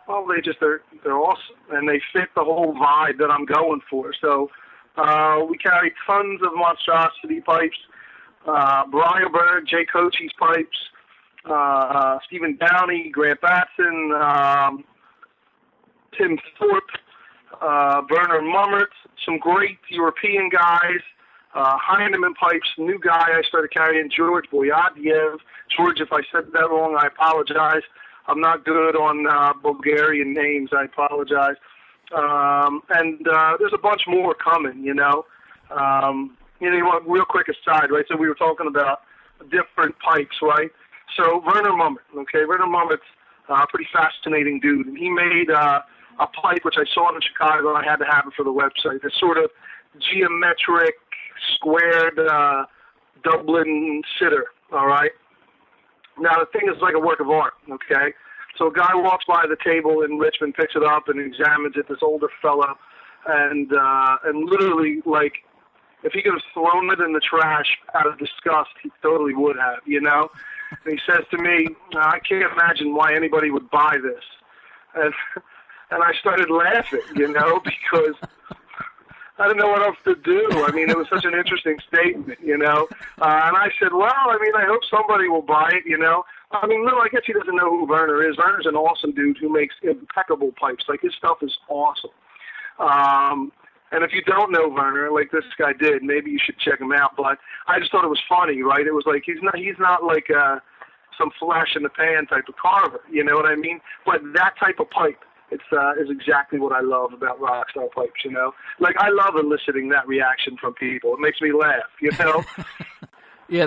well, 0.07 0.25
they 0.27 0.41
just 0.41 0.59
they're 0.59 0.81
they're 1.03 1.17
awesome 1.17 1.55
and 1.71 1.87
they 1.89 2.01
fit 2.13 2.29
the 2.35 2.43
whole 2.43 2.73
vibe 2.75 3.17
that 3.17 3.31
I'm 3.31 3.45
going 3.45 3.81
for. 3.89 4.13
So 4.21 4.49
uh, 4.97 5.39
we 5.49 5.57
carry 5.57 5.93
tons 6.05 6.41
of 6.43 6.51
monstrosity 6.55 7.41
pipes. 7.41 7.77
Uh, 8.47 8.85
Briarberg, 8.85 9.67
Jay 9.67 9.85
Cochie's 9.91 10.31
pipes, 10.39 10.77
uh, 11.47 11.53
uh, 11.53 12.19
Stephen 12.25 12.57
Downey, 12.57 13.09
Grant 13.11 13.41
Batson, 13.41 14.11
um, 14.13 14.83
Tim 16.17 16.37
Thorpe, 16.57 16.89
uh, 17.61 18.01
Werner 18.09 18.41
Mummert, 18.41 18.93
some 19.25 19.37
great 19.37 19.79
European 19.89 20.49
guys. 20.49 21.01
Uh, 21.55 21.77
Heinemann 21.81 22.35
Pipes, 22.35 22.67
new 22.77 22.99
guy 22.99 23.25
I 23.37 23.41
started 23.47 23.71
carrying, 23.71 24.09
George 24.15 24.45
Boyadiev. 24.53 25.37
George, 25.75 25.99
if 25.99 26.13
I 26.13 26.21
said 26.31 26.51
that 26.53 26.69
wrong, 26.69 26.95
I 26.99 27.07
apologize. 27.07 27.81
I'm 28.27 28.39
not 28.39 28.63
good 28.63 28.95
on 28.95 29.25
uh, 29.27 29.53
Bulgarian 29.61 30.33
names. 30.33 30.69
I 30.71 30.83
apologize. 30.83 31.55
Um, 32.15 32.81
and 32.89 33.27
uh, 33.27 33.57
there's 33.59 33.73
a 33.73 33.79
bunch 33.79 34.03
more 34.07 34.35
coming, 34.35 34.83
you 34.83 34.93
know. 34.93 35.25
Um, 35.71 36.37
you 36.59 36.69
know, 36.69 36.99
real 37.07 37.25
quick 37.25 37.47
aside, 37.47 37.91
right? 37.91 38.05
So 38.07 38.15
we 38.15 38.27
were 38.27 38.35
talking 38.35 38.67
about 38.67 39.01
different 39.49 39.95
pipes, 39.99 40.37
right? 40.41 40.71
So 41.17 41.41
Werner 41.45 41.71
Mummert, 41.71 42.05
okay, 42.15 42.45
Werner 42.45 42.65
Mummert's 42.65 43.01
uh, 43.49 43.63
a 43.63 43.67
pretty 43.67 43.87
fascinating 43.91 44.59
dude, 44.59 44.87
and 44.87 44.97
he 44.97 45.09
made 45.09 45.49
uh, 45.49 45.81
a 46.19 46.27
pipe 46.27 46.63
which 46.63 46.75
I 46.77 46.85
saw 46.93 47.13
in 47.13 47.21
Chicago. 47.21 47.73
I 47.73 47.83
had 47.83 47.97
to 47.97 48.05
have 48.05 48.25
it 48.27 48.33
for 48.35 48.43
the 48.43 48.53
website. 48.53 49.01
This 49.01 49.13
sort 49.19 49.37
of 49.37 49.49
geometric, 49.99 50.95
squared 51.55 52.19
uh, 52.19 52.65
Dublin 53.23 54.01
sitter. 54.19 54.45
All 54.71 54.87
right. 54.87 55.11
Now 56.19 56.35
the 56.39 56.47
thing 56.51 56.69
is 56.69 56.81
like 56.81 56.95
a 56.95 56.99
work 56.99 57.19
of 57.19 57.29
art. 57.29 57.53
Okay. 57.69 58.13
So 58.57 58.67
a 58.67 58.73
guy 58.73 58.91
walks 58.93 59.25
by 59.25 59.45
the 59.47 59.55
table 59.63 60.01
in 60.01 60.17
Richmond, 60.17 60.55
picks 60.55 60.75
it 60.75 60.83
up, 60.83 61.07
and 61.07 61.19
examines 61.19 61.75
it. 61.77 61.87
This 61.87 61.99
older 62.01 62.27
fella, 62.41 62.75
and 63.27 63.71
uh, 63.71 64.17
and 64.25 64.49
literally 64.49 65.01
like, 65.05 65.33
if 66.03 66.11
he 66.11 66.21
could 66.21 66.33
have 66.33 66.41
thrown 66.53 66.91
it 66.91 66.99
in 66.99 67.13
the 67.13 67.21
trash 67.21 67.77
out 67.95 68.05
of 68.05 68.17
disgust, 68.19 68.71
he 68.83 68.91
totally 69.01 69.33
would 69.33 69.55
have. 69.55 69.79
You 69.85 70.01
know. 70.01 70.29
And 70.83 70.93
he 70.93 70.99
says 71.09 71.23
to 71.31 71.37
me, 71.37 71.69
"I 71.95 72.19
can't 72.19 72.51
imagine 72.51 72.93
why 72.93 73.15
anybody 73.15 73.49
would 73.49 73.69
buy 73.71 73.95
this," 74.03 74.23
and 74.95 75.13
and 75.91 76.03
I 76.03 76.13
started 76.19 76.49
laughing, 76.49 77.01
you 77.15 77.31
know, 77.31 77.59
because 77.63 78.15
I 79.39 79.47
didn't 79.47 79.59
know 79.59 79.69
what 79.69 79.81
else 79.81 79.97
to 80.03 80.15
do. 80.15 80.65
I 80.67 80.71
mean, 80.71 80.89
it 80.89 80.97
was 80.97 81.07
such 81.09 81.25
an 81.25 81.33
interesting 81.33 81.77
statement, 81.87 82.39
you 82.43 82.57
know. 82.57 82.87
Uh, 83.21 83.41
and 83.45 83.55
I 83.55 83.69
said, 83.79 83.93
well, 83.93 84.11
I 84.11 84.37
mean, 84.41 84.53
I 84.55 84.65
hope 84.65 84.81
somebody 84.89 85.29
will 85.29 85.41
buy 85.41 85.69
it, 85.73 85.83
you 85.85 85.97
know. 85.97 86.25
I 86.51 86.67
mean, 86.67 86.83
no, 86.85 86.97
I 86.97 87.07
guess 87.09 87.21
he 87.25 87.33
doesn't 87.33 87.55
know 87.55 87.69
who 87.69 87.85
Werner 87.85 88.27
is. 88.27 88.37
Werner's 88.37 88.65
an 88.65 88.75
awesome 88.75 89.13
dude 89.13 89.37
who 89.37 89.49
makes 89.49 89.75
impeccable 89.81 90.51
pipes. 90.59 90.85
Like 90.89 91.01
his 91.01 91.13
stuff 91.15 91.37
is 91.41 91.55
awesome. 91.69 92.11
Um, 92.79 93.51
and 93.91 94.03
if 94.03 94.11
you 94.13 94.21
don't 94.23 94.51
know 94.51 94.67
Werner, 94.67 95.11
like 95.11 95.31
this 95.31 95.45
guy 95.57 95.73
did, 95.73 96.03
maybe 96.03 96.31
you 96.31 96.39
should 96.43 96.57
check 96.59 96.81
him 96.81 96.91
out. 96.91 97.11
But 97.15 97.37
I 97.67 97.79
just 97.79 97.91
thought 97.91 98.03
it 98.03 98.09
was 98.09 98.21
funny, 98.27 98.61
right? 98.61 98.85
It 98.85 98.93
was 98.93 99.05
like 99.05 99.23
he's 99.25 99.41
not 99.41 99.57
he's 99.57 99.79
not 99.79 100.03
like 100.03 100.29
uh, 100.29 100.59
some 101.17 101.31
flash 101.39 101.75
in 101.75 101.83
the 101.83 101.89
pan 101.89 102.25
type 102.27 102.45
of 102.49 102.55
carver. 102.55 103.01
You 103.09 103.23
know 103.23 103.35
what 103.35 103.45
I 103.45 103.55
mean? 103.55 103.79
But 104.05 104.21
that 104.35 104.55
type 104.59 104.79
of 104.79 104.89
pipe 104.89 105.19
it's 105.51 105.63
uh, 105.71 105.93
is 106.01 106.09
exactly 106.09 106.59
what 106.59 106.71
I 106.71 106.81
love 106.81 107.13
about 107.13 107.39
Rockstar 107.39 107.91
pipes. 107.91 108.21
You 108.23 108.31
know, 108.31 108.53
like 108.79 108.95
I 108.99 109.09
love 109.09 109.35
eliciting 109.41 109.89
that 109.89 110.07
reaction 110.07 110.57
from 110.59 110.73
people. 110.73 111.13
It 111.13 111.19
makes 111.19 111.41
me 111.41 111.51
laugh. 111.51 111.89
You 112.01 112.11
know. 112.19 112.43
Yeah, 113.51 113.65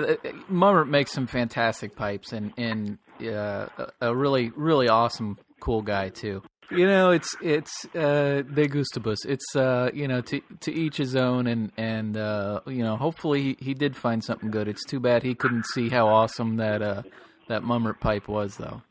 Mummert 0.49 0.87
makes 0.87 1.11
some 1.11 1.27
fantastic 1.27 1.95
pipes, 1.95 2.31
and 2.31 2.53
and 2.57 2.97
uh, 3.21 3.67
a 3.99 4.15
really 4.15 4.49
really 4.55 4.87
awesome 4.87 5.37
cool 5.59 5.81
guy 5.81 6.07
too. 6.07 6.41
You 6.71 6.87
know, 6.87 7.11
it's 7.11 7.35
it's 7.41 7.85
uh, 7.93 8.43
de 8.43 8.67
gustibus. 8.67 9.25
It's 9.25 9.55
uh, 9.55 9.91
you 9.93 10.07
know 10.07 10.21
to 10.21 10.41
to 10.61 10.71
each 10.71 10.97
his 10.97 11.15
own, 11.15 11.47
and 11.47 11.71
and 11.77 12.15
uh, 12.15 12.61
you 12.65 12.83
know 12.83 12.95
hopefully 12.95 13.41
he, 13.41 13.57
he 13.59 13.73
did 13.73 13.95
find 13.95 14.23
something 14.23 14.51
good. 14.51 14.67
It's 14.67 14.85
too 14.85 14.99
bad 15.01 15.21
he 15.21 15.35
couldn't 15.35 15.65
see 15.65 15.89
how 15.89 16.07
awesome 16.07 16.57
that 16.57 16.81
uh, 16.81 17.03
that 17.49 17.63
Mummert 17.63 17.99
pipe 17.99 18.27
was, 18.27 18.55
though. 18.55 18.81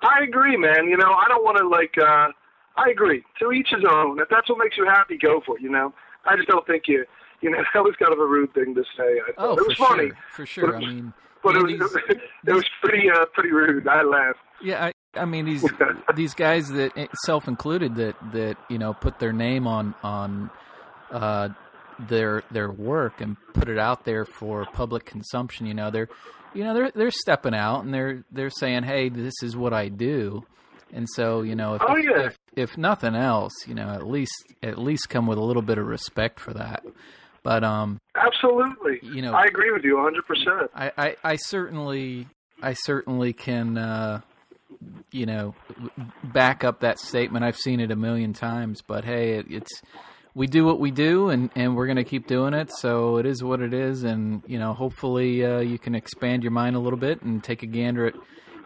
I 0.00 0.22
agree, 0.22 0.56
man. 0.56 0.86
You 0.86 0.96
know, 0.96 1.12
I 1.12 1.26
don't 1.28 1.44
want 1.44 1.58
to 1.58 1.68
like. 1.68 1.94
uh 1.98 2.32
I 2.76 2.90
agree. 2.90 3.24
To 3.40 3.50
each 3.50 3.68
his 3.70 3.84
own. 3.90 4.20
If 4.20 4.28
that's 4.30 4.48
what 4.48 4.58
makes 4.58 4.76
you 4.76 4.86
happy, 4.86 5.18
go 5.18 5.40
for 5.44 5.56
it. 5.56 5.62
You 5.62 5.70
know, 5.70 5.92
I 6.24 6.36
just 6.36 6.48
don't 6.48 6.64
think 6.66 6.84
you 6.86 7.04
you 7.40 7.50
know, 7.50 7.58
that 7.74 7.82
was 7.82 7.94
kind 7.98 8.12
of 8.12 8.18
a 8.18 8.26
rude 8.26 8.52
thing 8.54 8.74
to 8.74 8.82
say. 8.96 9.20
I 9.20 9.32
oh, 9.38 9.56
it 9.56 9.66
was 9.66 9.76
for 9.76 9.86
funny. 9.86 10.08
Sure. 10.08 10.16
For 10.32 10.46
sure. 10.46 10.76
I 10.76 10.80
mean, 10.80 11.12
but 11.42 11.56
it 11.56 11.62
was, 11.62 11.92
these, 11.92 12.18
it 12.46 12.52
was 12.52 12.64
pretty, 12.82 13.08
uh, 13.10 13.24
pretty 13.32 13.52
rude. 13.52 13.86
I 13.86 14.02
laughed. 14.02 14.38
Yeah, 14.62 14.86
I, 14.86 14.92
I 15.20 15.24
mean 15.24 15.44
these 15.44 15.64
these 16.14 16.34
guys 16.34 16.68
that 16.70 16.96
eh, 16.96 17.06
self 17.24 17.48
included 17.48 17.96
that 17.96 18.16
that 18.32 18.56
you 18.68 18.78
know 18.78 18.92
put 18.92 19.18
their 19.18 19.32
name 19.32 19.66
on 19.66 19.94
on 20.02 20.50
uh, 21.10 21.50
their 21.98 22.42
their 22.50 22.70
work 22.70 23.20
and 23.20 23.36
put 23.54 23.68
it 23.68 23.78
out 23.78 24.04
there 24.04 24.24
for 24.24 24.66
public 24.72 25.04
consumption. 25.04 25.66
You 25.66 25.74
know 25.74 25.90
they're 25.90 26.08
you 26.54 26.64
know 26.64 26.74
they're 26.74 26.90
they're 26.90 27.10
stepping 27.10 27.54
out 27.54 27.84
and 27.84 27.92
they're 27.92 28.24
they're 28.30 28.50
saying, 28.50 28.84
hey, 28.84 29.08
this 29.08 29.34
is 29.42 29.56
what 29.56 29.72
I 29.72 29.88
do. 29.88 30.44
And 30.92 31.06
so, 31.14 31.42
you 31.42 31.54
know, 31.54 31.74
if, 31.74 31.82
oh, 31.86 31.96
yeah. 31.96 32.26
if, 32.26 32.38
if 32.56 32.78
nothing 32.78 33.14
else, 33.14 33.52
you 33.66 33.74
know, 33.74 33.88
at 33.90 34.06
least 34.06 34.32
at 34.62 34.78
least 34.78 35.08
come 35.10 35.26
with 35.26 35.38
a 35.38 35.42
little 35.42 35.62
bit 35.62 35.78
of 35.78 35.86
respect 35.86 36.40
for 36.40 36.54
that. 36.54 36.82
But 37.42 37.62
um, 37.62 38.00
Absolutely. 38.14 39.00
You 39.02 39.22
know, 39.22 39.32
I 39.32 39.44
agree 39.44 39.70
with 39.70 39.84
you 39.84 39.96
100%. 39.96 40.68
I, 40.74 40.92
I, 40.96 41.16
I 41.22 41.36
certainly 41.36 42.26
I 42.62 42.72
certainly 42.72 43.32
can 43.32 43.78
uh, 43.78 44.20
you 45.10 45.26
know 45.26 45.54
back 46.24 46.64
up 46.64 46.80
that 46.80 46.98
statement. 46.98 47.44
I've 47.44 47.56
seen 47.56 47.80
it 47.80 47.90
a 47.90 47.96
million 47.96 48.32
times, 48.32 48.82
but 48.82 49.04
hey, 49.04 49.38
it, 49.38 49.46
it's 49.50 49.82
we 50.38 50.46
do 50.46 50.64
what 50.64 50.78
we 50.78 50.92
do, 50.92 51.30
and, 51.30 51.50
and 51.56 51.74
we're 51.74 51.86
going 51.86 51.96
to 51.96 52.04
keep 52.04 52.28
doing 52.28 52.54
it. 52.54 52.70
So 52.70 53.16
it 53.16 53.26
is 53.26 53.42
what 53.42 53.60
it 53.60 53.74
is, 53.74 54.04
and 54.04 54.40
you 54.46 54.56
know, 54.56 54.72
hopefully 54.72 55.44
uh, 55.44 55.58
you 55.58 55.80
can 55.80 55.96
expand 55.96 56.44
your 56.44 56.52
mind 56.52 56.76
a 56.76 56.78
little 56.78 56.98
bit 56.98 57.22
and 57.22 57.42
take 57.42 57.64
a 57.64 57.66
gander 57.66 58.06
at 58.06 58.14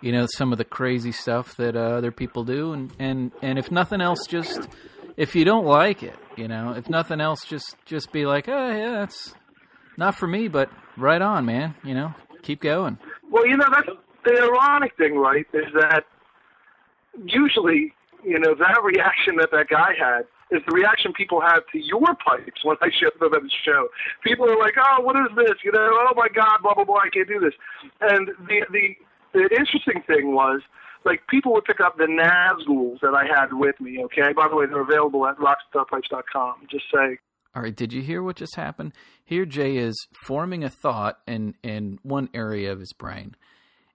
you 0.03 0.13
know 0.13 0.27
some 0.27 0.53
of 0.53 0.59
the 0.59 0.67
crazy 0.67 1.13
stuff 1.13 1.57
that 1.57 1.75
uh, 1.75 1.81
other 1.81 2.13
people 2.13 2.45
do, 2.45 2.75
and 2.75 2.93
and 2.99 3.33
and 3.41 3.59
if 3.59 3.73
nothing 3.73 4.03
else, 4.03 4.27
just 4.27 4.69
if 5.17 5.35
you 5.35 5.47
don't 5.47 5.65
like 5.65 6.03
it, 6.03 6.19
you 6.37 6.47
know, 6.47 6.73
if 6.73 6.91
nothing 6.91 7.23
else, 7.23 7.43
just 7.47 7.75
just 7.87 8.13
be 8.13 8.27
like, 8.27 8.51
oh 8.51 8.71
yeah, 8.71 8.91
that's 8.91 9.35
not 9.97 10.15
for 10.15 10.27
me, 10.27 10.49
but 10.49 10.71
right 10.99 11.23
on, 11.23 11.47
man. 11.47 11.75
You 11.85 11.95
know, 11.95 12.15
keep 12.43 12.61
going. 12.61 12.99
Well, 13.31 13.47
you 13.47 13.57
know, 13.57 13.69
that's 13.73 13.89
the 14.27 14.43
ironic 14.43 14.95
thing, 14.99 15.17
right? 15.17 15.47
Is 15.55 15.73
that 15.81 16.05
usually, 17.25 17.95
you 18.23 18.39
know, 18.39 18.55
that 18.57 18.83
reaction 18.85 19.37
that 19.37 19.51
that 19.53 19.69
guy 19.71 19.95
had 19.99 20.27
is 20.53 20.63
the 20.69 20.75
reaction 20.75 21.13
people 21.13 21.41
have 21.41 21.65
to 21.73 21.79
your 21.79 22.15
pipes 22.21 22.61
when 22.63 22.77
I 22.81 22.89
show 22.93 23.11
them 23.19 23.35
at 23.35 23.43
the 23.43 23.51
show. 23.65 23.89
People 24.23 24.49
are 24.49 24.59
like, 24.59 24.75
"Oh, 24.77 25.01
what 25.01 25.17
is 25.17 25.35
this?" 25.37 25.57
You 25.65 25.73
know, 25.73 25.89
"Oh 25.91 26.13
my 26.15 26.29
God, 26.29 26.59
blah 26.63 26.75
blah 26.75 26.85
blah, 26.85 27.01
I 27.03 27.11
can't 27.11 27.29
do 27.29 27.41
this." 27.41 27.55
And 28.01 28.29
the 28.47 28.65
the 28.71 28.97
the 29.33 29.43
interesting 29.43 30.03
thing 30.07 30.35
was, 30.35 30.61
like, 31.05 31.27
people 31.29 31.53
would 31.55 31.65
pick 31.65 31.81
up 31.81 31.97
the 31.97 32.05
Nazguls 32.05 33.01
that 33.01 33.15
I 33.15 33.25
had 33.25 33.53
with 33.53 33.81
me. 33.81 34.05
Okay, 34.05 34.33
by 34.35 34.49
the 34.49 34.57
way, 34.57 34.67
they're 34.67 34.83
available 34.83 35.27
at 35.27 35.37
rockstarpipes.com. 35.39 36.67
Just 36.71 36.85
say. 36.95 37.19
All 37.55 37.63
right, 37.63 37.75
did 37.75 37.93
you 37.93 38.03
hear 38.03 38.23
what 38.23 38.37
just 38.37 38.57
happened? 38.57 38.93
Here, 39.25 39.45
Jay 39.45 39.77
is 39.77 39.95
forming 40.27 40.65
a 40.65 40.71
thought 40.71 41.19
in 41.27 41.55
in 41.63 41.99
one 42.03 42.29
area 42.35 42.73
of 42.73 42.81
his 42.81 42.93
brain, 42.93 43.37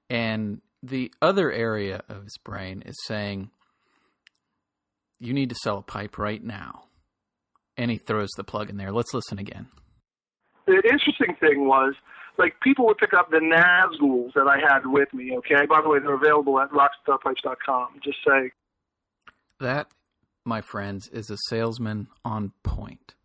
and 0.09 0.61
the 0.83 1.11
other 1.21 1.51
area 1.51 2.03
of 2.07 2.23
his 2.23 2.37
brain 2.43 2.83
is 2.85 2.95
saying, 3.05 3.49
"You 5.19 5.33
need 5.33 5.49
to 5.49 5.55
sell 5.55 5.77
a 5.79 5.81
pipe 5.83 6.17
right 6.17 6.43
now." 6.43 6.85
And 7.77 7.91
he 7.91 7.97
throws 7.97 8.29
the 8.37 8.43
plug 8.43 8.69
in 8.69 8.77
there. 8.77 8.91
Let's 8.91 9.13
listen 9.13 9.39
again. 9.39 9.67
The 10.65 10.81
interesting 10.83 11.35
thing 11.39 11.67
was, 11.67 11.93
like, 12.37 12.59
people 12.61 12.85
would 12.87 12.97
pick 12.97 13.13
up 13.13 13.29
the 13.29 13.37
Nazguls 13.37 14.33
that 14.33 14.47
I 14.47 14.57
had 14.59 14.85
with 14.85 15.13
me. 15.13 15.37
Okay, 15.37 15.65
by 15.67 15.81
the 15.81 15.89
way, 15.89 15.99
they're 15.99 16.15
available 16.15 16.59
at 16.59 16.69
rockstarpipes.com. 16.71 17.99
Just 18.03 18.17
say. 18.27 18.51
That, 19.59 19.87
my 20.43 20.61
friends, 20.61 21.07
is 21.09 21.29
a 21.29 21.37
salesman 21.49 22.07
on 22.25 22.51
point. 22.63 23.15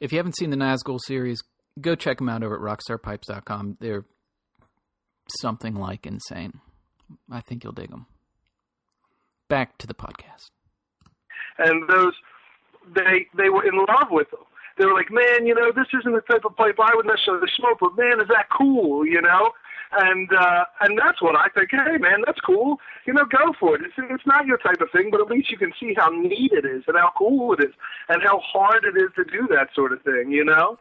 If 0.00 0.12
you 0.12 0.18
haven't 0.18 0.36
seen 0.36 0.50
the 0.50 0.56
Nazgul 0.56 0.98
series, 1.06 1.42
go 1.80 1.94
check 1.94 2.18
them 2.18 2.28
out 2.28 2.42
over 2.42 2.56
at 2.56 2.78
rockstarpipes.com. 2.78 3.76
They're 3.80 4.04
something 5.40 5.74
like 5.74 6.06
insane. 6.06 6.60
I 7.30 7.40
think 7.40 7.64
you'll 7.64 7.72
dig 7.72 7.90
them. 7.90 8.06
Back 9.48 9.78
to 9.78 9.86
the 9.86 9.94
podcast. 9.94 10.50
And 11.58 11.88
those, 11.88 12.14
they 12.94 13.26
they 13.36 13.50
were 13.50 13.64
in 13.64 13.76
love 13.76 14.08
with 14.10 14.30
them. 14.30 14.40
They 14.78 14.86
were 14.86 14.94
like, 14.94 15.10
man, 15.10 15.46
you 15.46 15.54
know, 15.54 15.70
this 15.74 15.88
isn't 15.92 16.12
the 16.12 16.22
type 16.22 16.44
of 16.44 16.56
pipe 16.56 16.76
I 16.80 16.94
would 16.94 17.06
necessarily 17.06 17.48
smoke, 17.56 17.78
but 17.80 17.96
man, 17.96 18.20
is 18.20 18.28
that 18.28 18.46
cool, 18.56 19.06
you 19.06 19.20
know? 19.20 19.52
And 19.94 20.30
uh, 20.32 20.64
and 20.80 20.98
that's 20.98 21.20
what 21.20 21.36
I 21.36 21.48
think. 21.54 21.68
Hey, 21.70 21.98
man, 21.98 22.22
that's 22.24 22.40
cool. 22.40 22.78
You 23.06 23.12
know, 23.12 23.24
go 23.26 23.52
for 23.60 23.74
it. 23.76 23.82
It's 23.82 23.94
it's 23.98 24.26
not 24.26 24.46
your 24.46 24.56
type 24.56 24.80
of 24.80 24.88
thing, 24.90 25.10
but 25.10 25.20
at 25.20 25.26
least 25.26 25.50
you 25.50 25.58
can 25.58 25.72
see 25.78 25.92
how 25.94 26.08
neat 26.08 26.52
it 26.52 26.64
is 26.64 26.84
and 26.86 26.96
how 26.96 27.12
cool 27.18 27.52
it 27.52 27.62
is 27.62 27.74
and 28.08 28.22
how 28.22 28.40
hard 28.40 28.84
it 28.84 28.96
is 28.96 29.10
to 29.16 29.24
do 29.24 29.46
that 29.50 29.68
sort 29.74 29.92
of 29.92 30.00
thing. 30.02 30.30
You 30.30 30.46
know? 30.46 30.78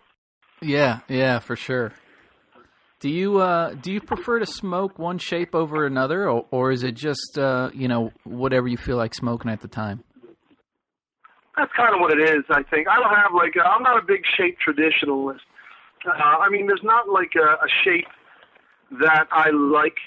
Yeah, 0.61 0.99
yeah, 1.09 1.39
for 1.39 1.57
sure. 1.57 1.91
Do 3.01 3.09
you 3.09 3.39
uh, 3.39 3.73
do 3.73 3.91
you 3.91 3.99
prefer 3.99 4.39
to 4.39 4.45
smoke 4.45 4.97
one 4.97 5.17
shape 5.17 5.55
over 5.55 5.85
another, 5.85 6.29
or, 6.29 6.45
or 6.51 6.71
is 6.71 6.83
it 6.83 6.93
just 6.93 7.37
uh, 7.37 7.71
you 7.73 7.89
know 7.89 8.11
whatever 8.23 8.69
you 8.69 8.77
feel 8.77 8.95
like 8.95 9.13
smoking 9.13 9.51
at 9.51 9.59
the 9.59 9.67
time? 9.67 10.05
That's 11.57 11.71
kind 11.75 11.93
of 11.93 11.99
what 11.99 12.17
it 12.17 12.29
is. 12.29 12.43
I 12.49 12.63
think 12.63 12.87
I 12.87 12.95
don't 12.99 13.15
have 13.15 13.33
like 13.33 13.53
I'm 13.63 13.83
not 13.83 13.97
a 13.97 14.05
big 14.05 14.23
shape 14.37 14.57
traditionalist. 14.65 15.41
Uh, 16.05 16.11
I 16.13 16.49
mean, 16.49 16.67
there's 16.67 16.83
not 16.83 17.09
like 17.09 17.33
a, 17.35 17.63
a 17.63 17.67
shape 17.83 18.07
that 18.99 19.27
I 19.31 19.49
like. 19.49 19.97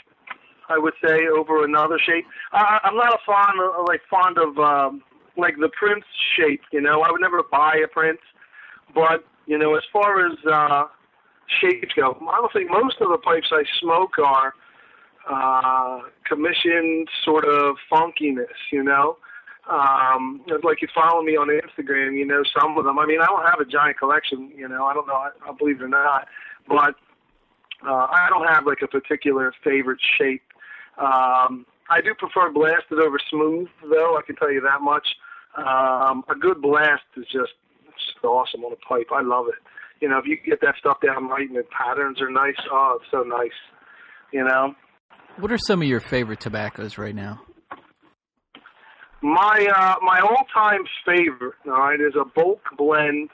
I 0.69 0.79
would 0.79 0.95
say 1.05 1.27
over 1.29 1.65
another 1.65 1.99
shape. 1.99 2.25
I, 2.53 2.81
I'm 2.85 2.97
not 2.97 3.13
a 3.13 3.19
fond 3.27 3.61
of, 3.61 3.87
like 3.87 4.01
fond 4.09 4.39
of 4.39 4.59
um, 4.59 5.03
like 5.37 5.57
the 5.61 5.69
Prince 5.79 6.05
shape. 6.37 6.63
You 6.73 6.81
know, 6.81 7.03
I 7.03 7.11
would 7.11 7.21
never 7.21 7.43
buy 7.43 7.77
a 7.85 7.89
Prince, 7.89 8.21
but 8.95 9.25
you 9.47 9.59
know, 9.59 9.75
as 9.75 9.83
far 9.93 10.27
as 10.27 10.39
uh, 10.51 10.85
shapes 11.61 11.93
go, 11.95 12.17
I 12.31 12.37
don't 12.41 12.53
think 12.53 12.71
most 12.71 12.97
of 13.01 13.11
the 13.11 13.19
pipes 13.19 13.49
I 13.53 13.65
smoke 13.81 14.19
are 14.19 14.55
uh, 15.31 16.09
commissioned 16.27 17.09
sort 17.25 17.45
of 17.45 17.77
funkiness. 17.93 18.57
You 18.73 18.83
know, 18.83 19.19
um, 19.71 20.43
like 20.63 20.83
you 20.83 20.89
follow 20.95 21.23
me 21.23 21.37
on 21.37 21.49
Instagram, 21.49 22.19
you 22.19 22.27
know 22.27 22.43
some 22.59 22.77
of 22.77 22.85
them. 22.85 22.99
I 22.99 23.07
mean, 23.07 23.21
I 23.21 23.27
don't 23.27 23.47
have 23.49 23.61
a 23.61 23.65
giant 23.65 23.99
collection. 23.99 24.53
You 24.55 24.69
know, 24.69 24.85
I 24.85 24.95
don't 24.95 25.07
know. 25.07 25.15
I, 25.15 25.31
I 25.49 25.53
believe 25.53 25.81
it 25.81 25.85
or 25.85 25.89
not, 25.89 26.29
but 26.69 26.95
uh, 27.87 28.07
I 28.11 28.27
don't 28.29 28.47
have 28.47 28.67
like 28.67 28.83
a 28.83 28.89
particular 28.89 29.53
favorite 29.63 30.01
shape. 30.19 30.43
Um, 30.99 31.67
I 31.91 32.01
do 32.01 32.15
prefer 32.15 32.51
blasted 32.51 32.99
over 32.99 33.19
smooth, 33.31 33.69
though. 33.83 34.17
I 34.17 34.23
can 34.27 34.37
tell 34.37 34.53
you 34.53 34.61
that 34.63 34.81
much. 34.81 35.07
Um, 35.57 36.25
a 36.29 36.35
good 36.39 36.61
blast 36.61 37.03
is 37.17 37.27
just, 37.27 37.53
just 37.87 38.25
awesome 38.25 38.65
on 38.65 38.73
a 38.73 38.77
pipe. 38.77 39.09
I 39.13 39.23
love 39.23 39.47
it. 39.49 39.55
You 40.01 40.09
know, 40.09 40.19
if 40.19 40.27
you 40.27 40.37
get 40.45 40.61
that 40.63 40.75
stuff 40.79 40.99
down 41.05 41.29
right 41.29 41.49
and 41.49 41.57
the 41.57 41.65
patterns 41.65 42.21
are 42.21 42.31
nice, 42.31 42.57
oh, 42.71 42.99
it's 43.01 43.11
so 43.11 43.23
nice. 43.23 43.51
You 44.33 44.45
know. 44.45 44.75
What 45.39 45.53
are 45.53 45.59
some 45.59 45.83
of 45.83 45.89
your 45.89 46.01
favorite 46.01 46.41
tobaccos 46.41 46.99
right 46.99 47.15
now? 47.15 47.41
My 49.25 49.67
uh, 49.75 49.95
my 50.05 50.21
all 50.21 50.45
time 50.53 50.85
favorite, 51.07 51.55
all 51.65 51.73
right, 51.73 51.99
is 51.99 52.13
a 52.15 52.27
bulk 52.27 52.61
blend 52.77 53.31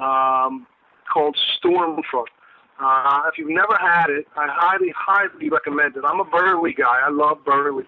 um, 0.00 0.68
called 1.12 1.36
Stormfront. 1.58 2.30
Uh, 2.78 3.22
if 3.26 3.36
you've 3.36 3.50
never 3.50 3.76
had 3.80 4.08
it, 4.08 4.28
I 4.36 4.46
highly, 4.48 4.94
highly 4.96 5.48
recommend 5.48 5.96
it. 5.96 6.04
I'm 6.06 6.20
a 6.20 6.24
Burley 6.24 6.74
guy. 6.74 7.00
I 7.04 7.10
love 7.10 7.38
Burleys. 7.44 7.86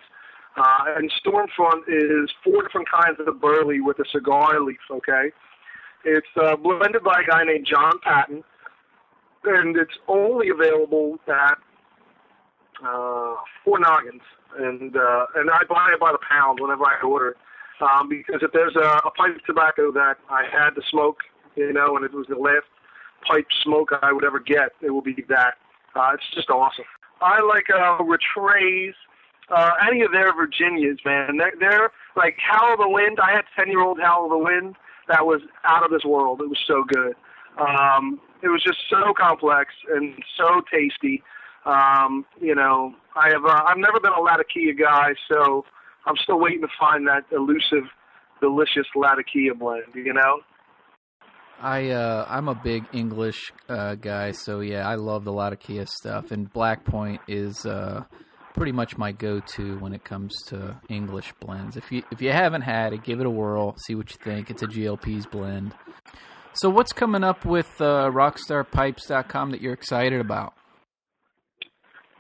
Uh, 0.57 0.97
and 0.97 1.13
Stormfront 1.25 1.83
is 1.87 2.29
four 2.43 2.61
different 2.65 2.89
kinds 2.91 3.21
of 3.25 3.41
Burley 3.41 3.81
with 3.81 4.01
a 4.01 4.05
cigar 4.11 4.61
leaf, 4.61 4.81
okay? 4.91 5.31
It's 6.05 6.27
uh, 6.43 6.57
blended 6.57 7.05
by 7.05 7.23
a 7.25 7.31
guy 7.31 7.45
named 7.45 7.69
John 7.71 8.01
Patton, 8.03 8.43
and 9.45 9.77
it's 9.77 9.97
only 10.09 10.49
available 10.49 11.21
at 11.29 11.59
uh, 12.85 13.35
Four 13.65 13.79
Noggins. 13.81 14.23
And, 14.57 14.97
uh, 14.97 15.27
and 15.37 15.51
I 15.51 15.63
buy 15.69 15.91
it 15.93 16.01
by 16.01 16.13
the 16.13 16.19
pound 16.29 16.59
whenever 16.61 16.85
I 16.85 17.01
order. 17.03 17.37
Um, 17.81 18.09
because 18.09 18.41
if 18.43 18.53
there's 18.53 18.75
a, 18.77 19.01
a 19.07 19.11
pipe 19.11 19.37
of 19.37 19.45
tobacco 19.45 19.93
that 19.93 20.17
I 20.29 20.45
had 20.51 20.71
to 20.71 20.83
smoke, 20.91 21.19
you 21.55 21.73
know, 21.73 21.97
and 21.97 22.05
it 22.05 22.13
was 22.13 22.27
the 22.29 22.37
last 22.37 22.67
pipe 23.27 23.47
smoke 23.63 23.91
I 24.03 24.13
would 24.13 24.25
ever 24.25 24.41
get, 24.41 24.73
it 24.81 24.91
will 24.91 25.03
be 25.03 25.25
that. 25.29 25.55
Uh, 25.95 26.11
it's 26.15 26.25
just 26.35 26.51
awesome. 26.51 26.85
I 27.21 27.41
like 27.43 27.67
uh, 27.71 27.99
Rattray's, 27.99 28.95
uh, 29.51 29.73
any 29.87 30.03
of 30.03 30.13
their 30.13 30.35
Virginias, 30.35 30.99
man. 31.05 31.39
They're, 31.39 31.55
they're 31.59 31.91
like 32.17 32.37
Hal 32.39 32.73
O' 32.73 32.77
the 32.77 32.89
Wynd. 32.89 33.19
I 33.21 33.33
had 33.33 33.45
10 33.57 33.69
year 33.69 33.81
old 33.81 33.99
Hal 33.99 34.27
O' 34.27 34.29
the 34.29 34.39
Wynd. 34.39 34.77
That 35.09 35.27
was 35.27 35.41
out 35.65 35.85
of 35.85 35.91
this 35.91 36.05
world. 36.05 36.41
It 36.43 36.49
was 36.49 36.59
so 36.67 36.85
good. 36.85 37.15
Um, 37.59 38.21
it 38.43 38.49
was 38.49 38.63
just 38.63 38.79
so 38.89 39.13
complex 39.17 39.73
and 39.93 40.15
so 40.37 40.63
tasty. 40.71 41.23
Um, 41.69 42.25
you 42.41 42.55
know, 42.55 42.95
I 43.15 43.29
have 43.29 43.45
uh, 43.45 43.63
I've 43.67 43.77
never 43.77 44.01
been 44.01 44.13
a 44.13 44.21
Latakia 44.21 44.73
guy, 44.73 45.11
so 45.31 45.67
I'm 46.07 46.17
still 46.23 46.41
waiting 46.41 46.63
to 46.63 46.69
find 46.81 47.07
that 47.07 47.25
elusive, 47.31 47.85
delicious 48.41 48.87
Latakia 48.97 49.55
blend. 49.55 49.85
You 49.95 50.15
know. 50.15 50.41
I 51.61 51.91
uh, 51.91 52.25
I'm 52.27 52.49
a 52.49 52.55
big 52.55 52.85
English 52.93 53.53
uh, 53.69 53.97
guy, 53.97 54.33
so 54.33 54.61
yeah, 54.61 54.89
I 54.89 54.95
love 54.95 55.25
the 55.25 55.33
Latakia 55.33 55.87
stuff, 55.87 56.31
and 56.31 56.51
Black 56.51 56.85
Point 56.87 57.21
is 57.29 57.67
uh, 57.67 58.05
pretty 58.55 58.73
much 58.73 58.97
my 58.97 59.13
go-to 59.13 59.79
when 59.79 59.93
it 59.93 60.05
comes 60.05 60.35
to 60.47 60.81
English 60.89 61.35
blends. 61.39 61.77
If 61.77 61.93
you 61.93 62.03
if 62.11 62.23
you 62.23 62.31
haven't 62.31 62.63
had 62.63 62.95
it, 62.95 63.05
give 63.05 63.21
it 63.21 63.27
a 63.27 63.31
whirl, 63.31 63.75
see 63.87 63.95
what 63.95 64.11
you 64.11 64.17
think. 64.25 64.51
It's 64.51 64.63
a 64.63 64.67
GLP's 64.67 65.27
blend. 65.27 65.75
So 66.55 66.71
what's 66.71 66.93
coming 66.93 67.25
up 67.25 67.45
with 67.45 67.69
uh, 67.79 68.11
RockstarPipes.com 68.11 69.51
that 69.51 69.61
you're 69.61 69.75
excited 69.75 70.21
about? 70.21 70.55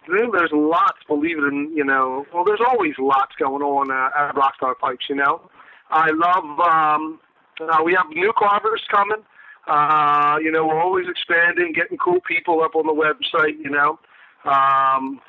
There's 0.09 0.51
lots, 0.53 0.99
believe 1.07 1.39
it 1.39 1.45
or 1.45 1.53
you 1.53 1.85
know, 1.85 2.27
well, 2.33 2.45
there's 2.45 2.61
always 2.67 2.95
lots 2.99 3.35
going 3.39 3.63
on 3.63 3.91
uh, 3.91 4.29
at 4.29 4.35
Rockstar 4.35 4.77
Pipes, 4.79 5.07
you 5.09 5.17
know. 5.17 5.51
I 5.91 6.11
love, 6.11 6.61
um, 6.61 7.21
uh, 7.61 7.83
we 7.85 7.95
have 7.95 8.07
new 8.11 8.33
carvers 8.37 8.83
coming. 8.91 9.25
Uh, 9.67 10.39
you 10.43 10.51
know, 10.51 10.67
we're 10.67 10.81
always 10.81 11.07
expanding, 11.09 11.73
getting 11.73 11.99
cool 11.99 12.21
people 12.27 12.63
up 12.63 12.75
on 12.75 12.87
the 12.87 12.93
website, 12.93 13.59
you 13.63 13.71
know. 13.71 13.99
Um, 14.45 15.21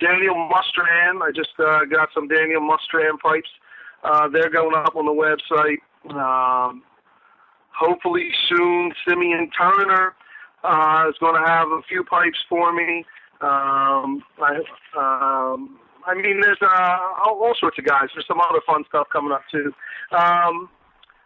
Daniel 0.00 0.34
Mustran, 0.34 1.22
I 1.22 1.30
just 1.34 1.50
uh, 1.58 1.84
got 1.84 2.08
some 2.14 2.28
Daniel 2.28 2.60
Mustran 2.60 3.18
pipes. 3.18 3.48
Uh, 4.04 4.28
they're 4.28 4.50
going 4.50 4.74
up 4.74 4.96
on 4.96 5.06
the 5.06 5.12
website. 5.12 5.78
Um, 6.10 6.82
hopefully 7.70 8.30
soon, 8.48 8.92
Simeon 9.06 9.50
Turner 9.56 10.14
uh, 10.64 11.06
is 11.08 11.16
going 11.20 11.34
to 11.34 11.46
have 11.46 11.68
a 11.68 11.82
few 11.88 12.04
pipes 12.04 12.38
for 12.48 12.72
me. 12.72 13.04
Um, 13.40 14.22
I, 14.42 14.56
um, 14.96 15.78
I 16.06 16.14
mean, 16.14 16.40
there's 16.40 16.58
uh, 16.62 16.98
all, 17.24 17.54
sorts 17.58 17.78
of 17.78 17.84
guys. 17.84 18.08
There's 18.14 18.26
some 18.26 18.40
other 18.40 18.60
fun 18.66 18.84
stuff 18.88 19.06
coming 19.12 19.32
up 19.32 19.42
too. 19.50 19.72
Um, 20.16 20.68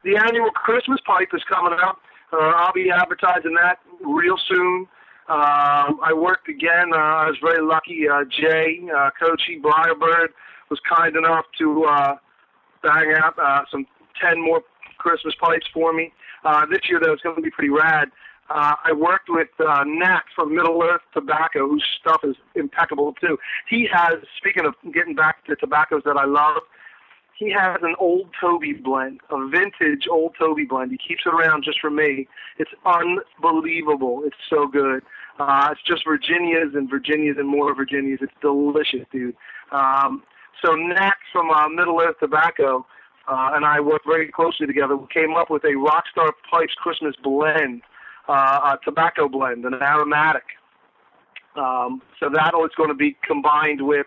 the 0.05 0.17
annual 0.17 0.51
Christmas 0.51 1.01
pipe 1.07 1.29
is 1.33 1.43
coming 1.49 1.79
up. 1.83 1.99
Uh, 2.33 2.53
I'll 2.57 2.73
be 2.73 2.91
advertising 2.91 3.55
that 3.55 3.79
real 4.05 4.37
soon. 4.49 4.87
Uh, 5.29 5.93
I 6.03 6.13
worked 6.15 6.49
again. 6.49 6.91
Uh, 6.93 6.99
I 6.99 7.27
was 7.27 7.37
very 7.43 7.65
lucky. 7.65 8.09
Uh, 8.09 8.25
Jay, 8.29 8.81
uh, 8.95 9.11
Coachy 9.19 9.61
Briarbird, 9.61 10.29
was 10.69 10.81
kind 10.89 11.17
enough 11.17 11.45
to 11.59 11.85
uh, 11.85 12.17
bang 12.83 13.15
out 13.17 13.39
uh, 13.39 13.63
some 13.71 13.87
10 14.21 14.43
more 14.43 14.63
Christmas 14.99 15.35
pipes 15.41 15.67
for 15.73 15.93
me. 15.93 16.13
Uh, 16.45 16.67
this 16.67 16.81
year, 16.89 17.01
though, 17.03 17.13
it's 17.13 17.23
going 17.23 17.37
to 17.37 17.43
be 17.43 17.51
pretty 17.51 17.71
rad. 17.71 18.09
Uh, 18.53 18.75
I 18.85 18.93
worked 18.93 19.29
with 19.31 19.49
uh, 19.61 19.85
Nat 19.87 20.23
from 20.35 20.55
Middle 20.55 20.83
Earth 20.83 21.01
Tobacco, 21.15 21.69
whose 21.69 21.85
stuff 21.99 22.21
is 22.23 22.37
impeccable 22.55 23.15
too. 23.15 23.39
He 23.69 23.89
has, 23.91 24.15
speaking 24.37 24.67
of 24.67 24.75
getting 24.93 25.15
back 25.15 25.45
to 25.47 25.57
tobaccos 25.57 26.03
that 26.05 26.17
I 26.17 26.27
love, 26.27 26.63
he 27.39 27.51
has 27.51 27.79
an 27.83 27.95
old 27.99 28.29
Toby 28.39 28.75
blend, 28.75 29.21
a 29.31 29.49
vintage 29.49 30.07
old 30.11 30.35
Toby 30.39 30.65
blend. 30.65 30.91
He 30.91 30.99
keeps 30.99 31.23
it 31.25 31.33
around 31.33 31.65
just 31.65 31.81
for 31.81 31.91
me. 31.91 32.29
It's 32.59 32.71
unbelievable. 32.85 34.23
It's 34.25 34.37
so 34.51 34.67
good. 34.67 35.03
Uh, 35.39 35.71
it's 35.73 35.83
just 35.83 36.05
Virginias 36.05 36.75
and 36.75 36.91
Virginias 36.91 37.37
and 37.39 37.49
more 37.49 37.75
Virginias. 37.75 38.19
It's 38.21 38.35
delicious, 38.43 39.07
dude. 39.11 39.35
Um, 39.73 40.23
so 40.63 40.75
Nat 40.75 41.17
from 41.33 41.51
uh, 41.51 41.69
Middle 41.69 42.01
Earth 42.01 42.17
Tobacco 42.21 42.87
uh, 43.29 43.53
and 43.55 43.65
I 43.65 43.81
worked 43.81 44.07
very 44.07 44.31
closely 44.31 44.67
together. 44.67 44.97
We 44.97 45.07
came 45.13 45.35
up 45.35 45.51
with 45.51 45.65
a 45.65 45.75
Rockstar 45.75 46.31
Pipes 46.51 46.75
Christmas 46.75 47.15
blend, 47.23 47.83
uh, 48.29 48.77
a 48.77 48.79
tobacco 48.85 49.29
blend, 49.29 49.65
an 49.65 49.75
aromatic. 49.75 50.45
Um, 51.57 52.01
so 52.19 52.31
that 52.33 52.53
is 52.65 52.71
going 52.77 52.89
to 52.89 52.95
be 52.95 53.17
combined 53.27 53.87
with 53.87 54.07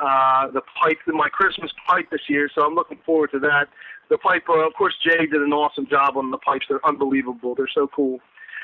uh, 0.00 0.50
the 0.50 0.60
pipe, 0.80 0.98
my 1.08 1.28
Christmas 1.28 1.72
pipe 1.86 2.08
this 2.10 2.20
year. 2.28 2.48
So 2.54 2.64
I'm 2.64 2.74
looking 2.74 2.98
forward 3.04 3.30
to 3.32 3.38
that. 3.40 3.68
The 4.10 4.18
pipe, 4.18 4.44
uh, 4.48 4.66
of 4.66 4.74
course, 4.74 4.94
Jay 5.02 5.26
did 5.26 5.42
an 5.42 5.52
awesome 5.52 5.86
job 5.88 6.16
on 6.16 6.30
the 6.30 6.38
pipes. 6.38 6.66
They're 6.68 6.84
unbelievable. 6.86 7.54
They're 7.54 7.68
so 7.72 7.88
cool. 7.94 8.20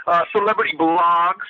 Uh, 0.06 0.22
celebrity 0.32 0.76
blogs. 0.78 1.48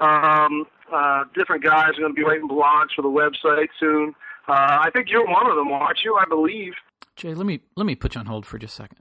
Um, 0.00 0.66
uh, 0.92 1.24
different 1.34 1.64
guys 1.64 1.90
are 1.96 2.00
going 2.00 2.14
to 2.14 2.16
be 2.16 2.22
writing 2.22 2.48
blogs 2.48 2.88
for 2.94 3.02
the 3.02 3.08
website 3.08 3.68
soon. 3.78 4.14
Uh, 4.48 4.78
I 4.80 4.90
think 4.92 5.08
you're 5.10 5.26
one 5.26 5.48
of 5.48 5.56
them, 5.56 5.68
aren't 5.68 5.98
you? 6.04 6.16
I 6.16 6.24
believe. 6.28 6.74
Jay, 7.16 7.34
let 7.34 7.46
me 7.46 7.60
let 7.76 7.86
me 7.86 7.94
put 7.94 8.14
you 8.14 8.20
on 8.20 8.26
hold 8.26 8.46
for 8.46 8.58
just 8.58 8.74
a 8.74 8.82
second. 8.82 8.98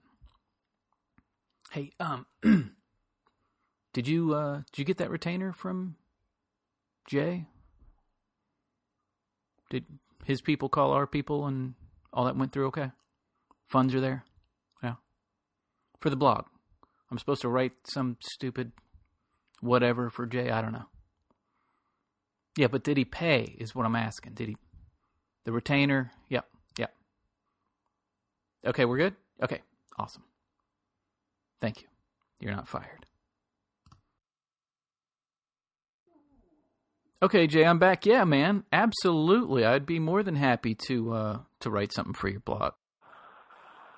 Hey, 1.72 1.92
um, 2.00 2.26
did 3.96 4.10
you 4.10 4.34
uh, 4.34 4.58
did 4.74 4.80
you 4.80 4.84
get 4.84 4.98
that 4.98 5.10
retainer 5.10 5.54
from 5.54 5.96
Jay? 7.08 7.46
Did 9.70 9.86
his 10.26 10.42
people 10.42 10.68
call 10.68 10.92
our 10.92 11.08
people 11.08 11.48
and 11.48 11.76
all 12.12 12.26
that 12.26 12.36
went 12.36 12.52
through 12.52 12.68
okay? 12.68 12.92
Funds 13.68 13.96
are 13.96 14.02
there, 14.02 14.26
yeah. 14.84 14.96
For 16.02 16.10
the 16.10 16.18
blog, 16.18 16.44
I'm 17.10 17.18
supposed 17.18 17.42
to 17.44 17.48
write 17.48 17.72
some 17.86 18.18
stupid 18.20 18.74
whatever 19.62 20.10
for 20.10 20.26
Jay. 20.26 20.50
I 20.50 20.62
don't 20.62 20.74
know. 20.74 20.88
Yeah, 22.58 22.68
but 22.68 22.84
did 22.84 22.98
he 22.98 23.06
pay? 23.06 23.56
Is 23.58 23.74
what 23.74 23.86
I'm 23.86 23.96
asking. 23.96 24.34
Did 24.34 24.50
he? 24.50 24.58
The 25.46 25.54
retainer? 25.54 26.12
Yep. 26.28 26.46
Yep. 26.80 26.94
Okay, 28.68 28.84
we're 28.84 28.98
good? 28.98 29.16
Okay, 29.42 29.62
awesome. 29.98 30.24
Thank 31.62 31.82
you. 31.82 31.88
You're 32.42 32.54
not 32.54 32.68
fired. 32.68 33.06
Okay, 37.24 37.48
Jay, 37.48 37.66
I'm 37.66 37.80
back. 37.80 38.06
Yeah, 38.06 38.26
man, 38.26 38.66
absolutely. 38.74 39.66
I'd 39.66 39.86
be 39.86 40.00
more 40.00 40.22
than 40.22 40.36
happy 40.36 40.76
to 40.88 41.14
uh, 41.14 41.40
to 41.62 41.70
write 41.70 41.94
something 41.94 42.14
for 42.14 42.28
your 42.28 42.42
blog. 42.42 42.74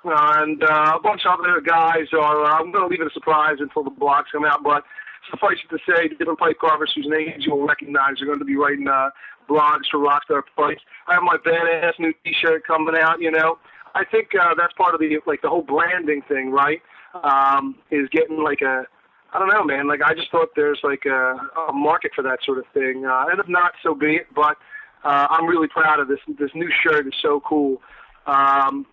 And 0.03 0.63
uh, 0.63 0.93
a 0.95 0.99
bunch 1.01 1.21
of 1.25 1.39
other 1.39 1.60
guys 1.60 2.08
are. 2.13 2.45
Uh, 2.45 2.60
I'm 2.60 2.71
going 2.71 2.84
to 2.84 2.88
leave 2.88 3.01
it 3.01 3.08
a 3.08 3.13
surprise 3.13 3.58
until 3.60 3.84
the 3.84 3.91
blogs 3.91 4.25
come 4.32 4.45
out, 4.45 4.63
but 4.63 4.84
suffice 5.30 5.58
it 5.63 5.75
to 5.75 5.80
say, 5.84 6.08
different 6.08 6.39
pipe 6.39 6.58
carvers 6.62 6.91
whose 6.95 7.08
names 7.10 7.45
you 7.45 7.53
will 7.53 7.67
recognize 7.67 8.21
are 8.21 8.25
going 8.25 8.39
to 8.39 8.45
be 8.45 8.56
writing 8.56 8.88
uh, 8.88 9.10
blogs 9.49 9.89
for 9.91 9.99
Rockstar 9.99 10.43
Pipes. 10.56 10.82
I 11.08 11.15
have 11.15 11.23
my 11.23 11.38
badass 11.45 11.99
new 11.99 12.13
T-shirt 12.23 12.65
coming 12.65 12.95
out. 13.01 13.19
You 13.19 13.32
know, 13.32 13.58
I 13.95 14.06
think 14.06 14.30
uh, 14.39 14.53
that's 14.58 14.73
part 14.73 14.93
of 14.93 14.99
the 14.99 15.19
like 15.25 15.41
the 15.41 15.49
whole 15.49 15.63
branding 15.63 16.21
thing, 16.30 16.51
right? 16.51 16.82
Um, 17.23 17.75
is 17.89 18.08
getting 18.10 18.43
like 18.43 18.62
a 18.62 18.86
I 19.33 19.39
don't 19.39 19.49
know, 19.49 19.63
man. 19.63 19.87
Like 19.87 20.01
I 20.01 20.13
just 20.13 20.31
thought 20.31 20.49
there's 20.55 20.79
like 20.83 21.05
a, 21.05 21.35
a 21.69 21.73
market 21.73 22.11
for 22.15 22.21
that 22.23 22.39
sort 22.45 22.59
of 22.59 22.65
thing, 22.73 23.05
uh, 23.05 23.25
and 23.29 23.39
if 23.39 23.47
not, 23.47 23.73
so 23.83 23.93
be 23.93 24.15
it. 24.15 24.27
But 24.33 24.57
uh, 25.03 25.27
I'm 25.29 25.45
really 25.45 25.67
proud 25.67 25.99
of 25.99 26.07
this. 26.07 26.19
This 26.39 26.51
new 26.55 26.69
shirt 26.83 27.07
is 27.07 27.13
so 27.21 27.41
cool. 27.41 27.81
Um, 28.25 28.85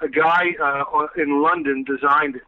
a 0.00 0.08
guy 0.08 0.54
uh, 0.62 1.06
in 1.16 1.42
London 1.42 1.84
designed 1.84 2.36
it. 2.36 2.42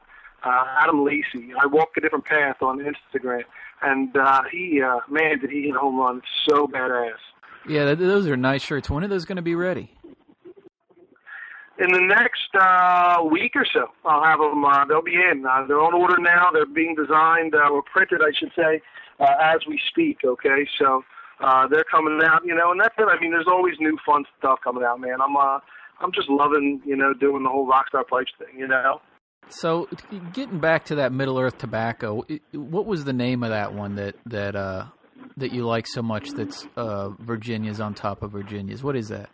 Uh, 0.44 0.64
Adam 0.80 1.04
Lacey. 1.04 1.52
I 1.60 1.66
walk 1.66 1.90
a 1.96 2.00
different 2.00 2.24
path 2.24 2.56
on 2.62 2.80
Instagram, 2.80 3.42
and 3.80 4.16
uh, 4.16 4.42
he, 4.50 4.82
uh, 4.82 4.98
man, 5.08 5.38
did 5.38 5.50
he 5.50 5.62
hit 5.62 5.76
a 5.76 5.78
home 5.78 5.98
run! 5.98 6.18
It's 6.18 6.26
so 6.48 6.66
badass. 6.66 7.12
Yeah, 7.68 7.94
those 7.94 8.26
are 8.26 8.36
nice 8.36 8.62
shirts. 8.62 8.90
When 8.90 9.04
are 9.04 9.08
those 9.08 9.24
going 9.24 9.36
to 9.36 9.42
be 9.42 9.54
ready? 9.54 9.92
In 11.82 11.92
the 11.92 12.00
next 12.00 12.54
uh, 12.54 13.24
week 13.24 13.52
or 13.56 13.66
so. 13.72 13.88
I'll 14.04 14.22
have 14.22 14.38
them. 14.38 14.64
Uh, 14.64 14.84
they'll 14.84 15.02
be 15.02 15.16
in. 15.16 15.44
Uh, 15.44 15.66
they're 15.66 15.80
on 15.80 15.94
order 15.94 16.16
now. 16.18 16.50
They're 16.52 16.66
being 16.66 16.94
designed 16.94 17.54
uh, 17.54 17.68
or 17.68 17.82
printed, 17.82 18.20
I 18.22 18.30
should 18.38 18.52
say, 18.54 18.80
uh, 19.18 19.34
as 19.42 19.60
we 19.66 19.80
speak. 19.90 20.18
Okay, 20.24 20.66
so 20.78 21.02
uh, 21.40 21.66
they're 21.68 21.84
coming 21.90 22.20
out. 22.24 22.42
You 22.44 22.54
know, 22.54 22.70
and 22.70 22.80
that's 22.80 22.94
it. 22.98 23.06
I 23.08 23.20
mean, 23.20 23.32
there's 23.32 23.50
always 23.50 23.74
new 23.80 23.98
fun 24.06 24.24
stuff 24.38 24.60
coming 24.62 24.84
out, 24.84 25.00
man. 25.00 25.20
I'm 25.20 25.36
uh, 25.36 25.58
I'm 26.00 26.12
just 26.12 26.28
loving 26.28 26.80
you 26.84 26.96
know 26.96 27.12
doing 27.14 27.42
the 27.42 27.50
whole 27.50 27.68
Rockstar 27.68 28.06
Pipes 28.06 28.32
thing. 28.38 28.58
You 28.58 28.68
know. 28.68 29.00
So, 29.48 29.88
getting 30.32 30.60
back 30.60 30.86
to 30.86 30.94
that 30.96 31.12
Middle 31.12 31.38
Earth 31.38 31.58
tobacco, 31.58 32.24
what 32.52 32.86
was 32.86 33.04
the 33.04 33.12
name 33.12 33.42
of 33.42 33.50
that 33.50 33.74
one 33.74 33.96
that 33.96 34.14
that 34.26 34.54
uh, 34.54 34.86
that 35.36 35.52
you 35.52 35.66
like 35.66 35.86
so 35.88 36.00
much? 36.00 36.30
That's 36.30 36.66
uh, 36.76 37.10
Virginia's 37.18 37.80
on 37.80 37.94
top 37.94 38.22
of 38.22 38.30
Virginia's. 38.30 38.84
What 38.84 38.96
is 38.96 39.08
that? 39.08 39.30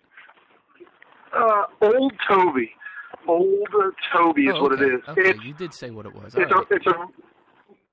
Uh, 1.33 1.65
Old 1.81 2.13
Toby. 2.29 2.73
Old 3.27 3.69
Toby 4.13 4.47
is 4.47 4.55
oh, 4.55 4.57
okay. 4.57 4.63
what 4.63 4.73
it 4.73 4.83
is. 4.83 5.01
Okay. 5.09 5.31
It's, 5.31 5.45
you 5.45 5.55
did 5.55 5.75
say 5.75 5.91
what 5.91 6.07
it 6.07 6.15
was. 6.15 6.35
it's 6.35 6.53
right. 6.53 6.67
a, 6.71 6.75
it's 6.75 6.87
a, 6.87 7.07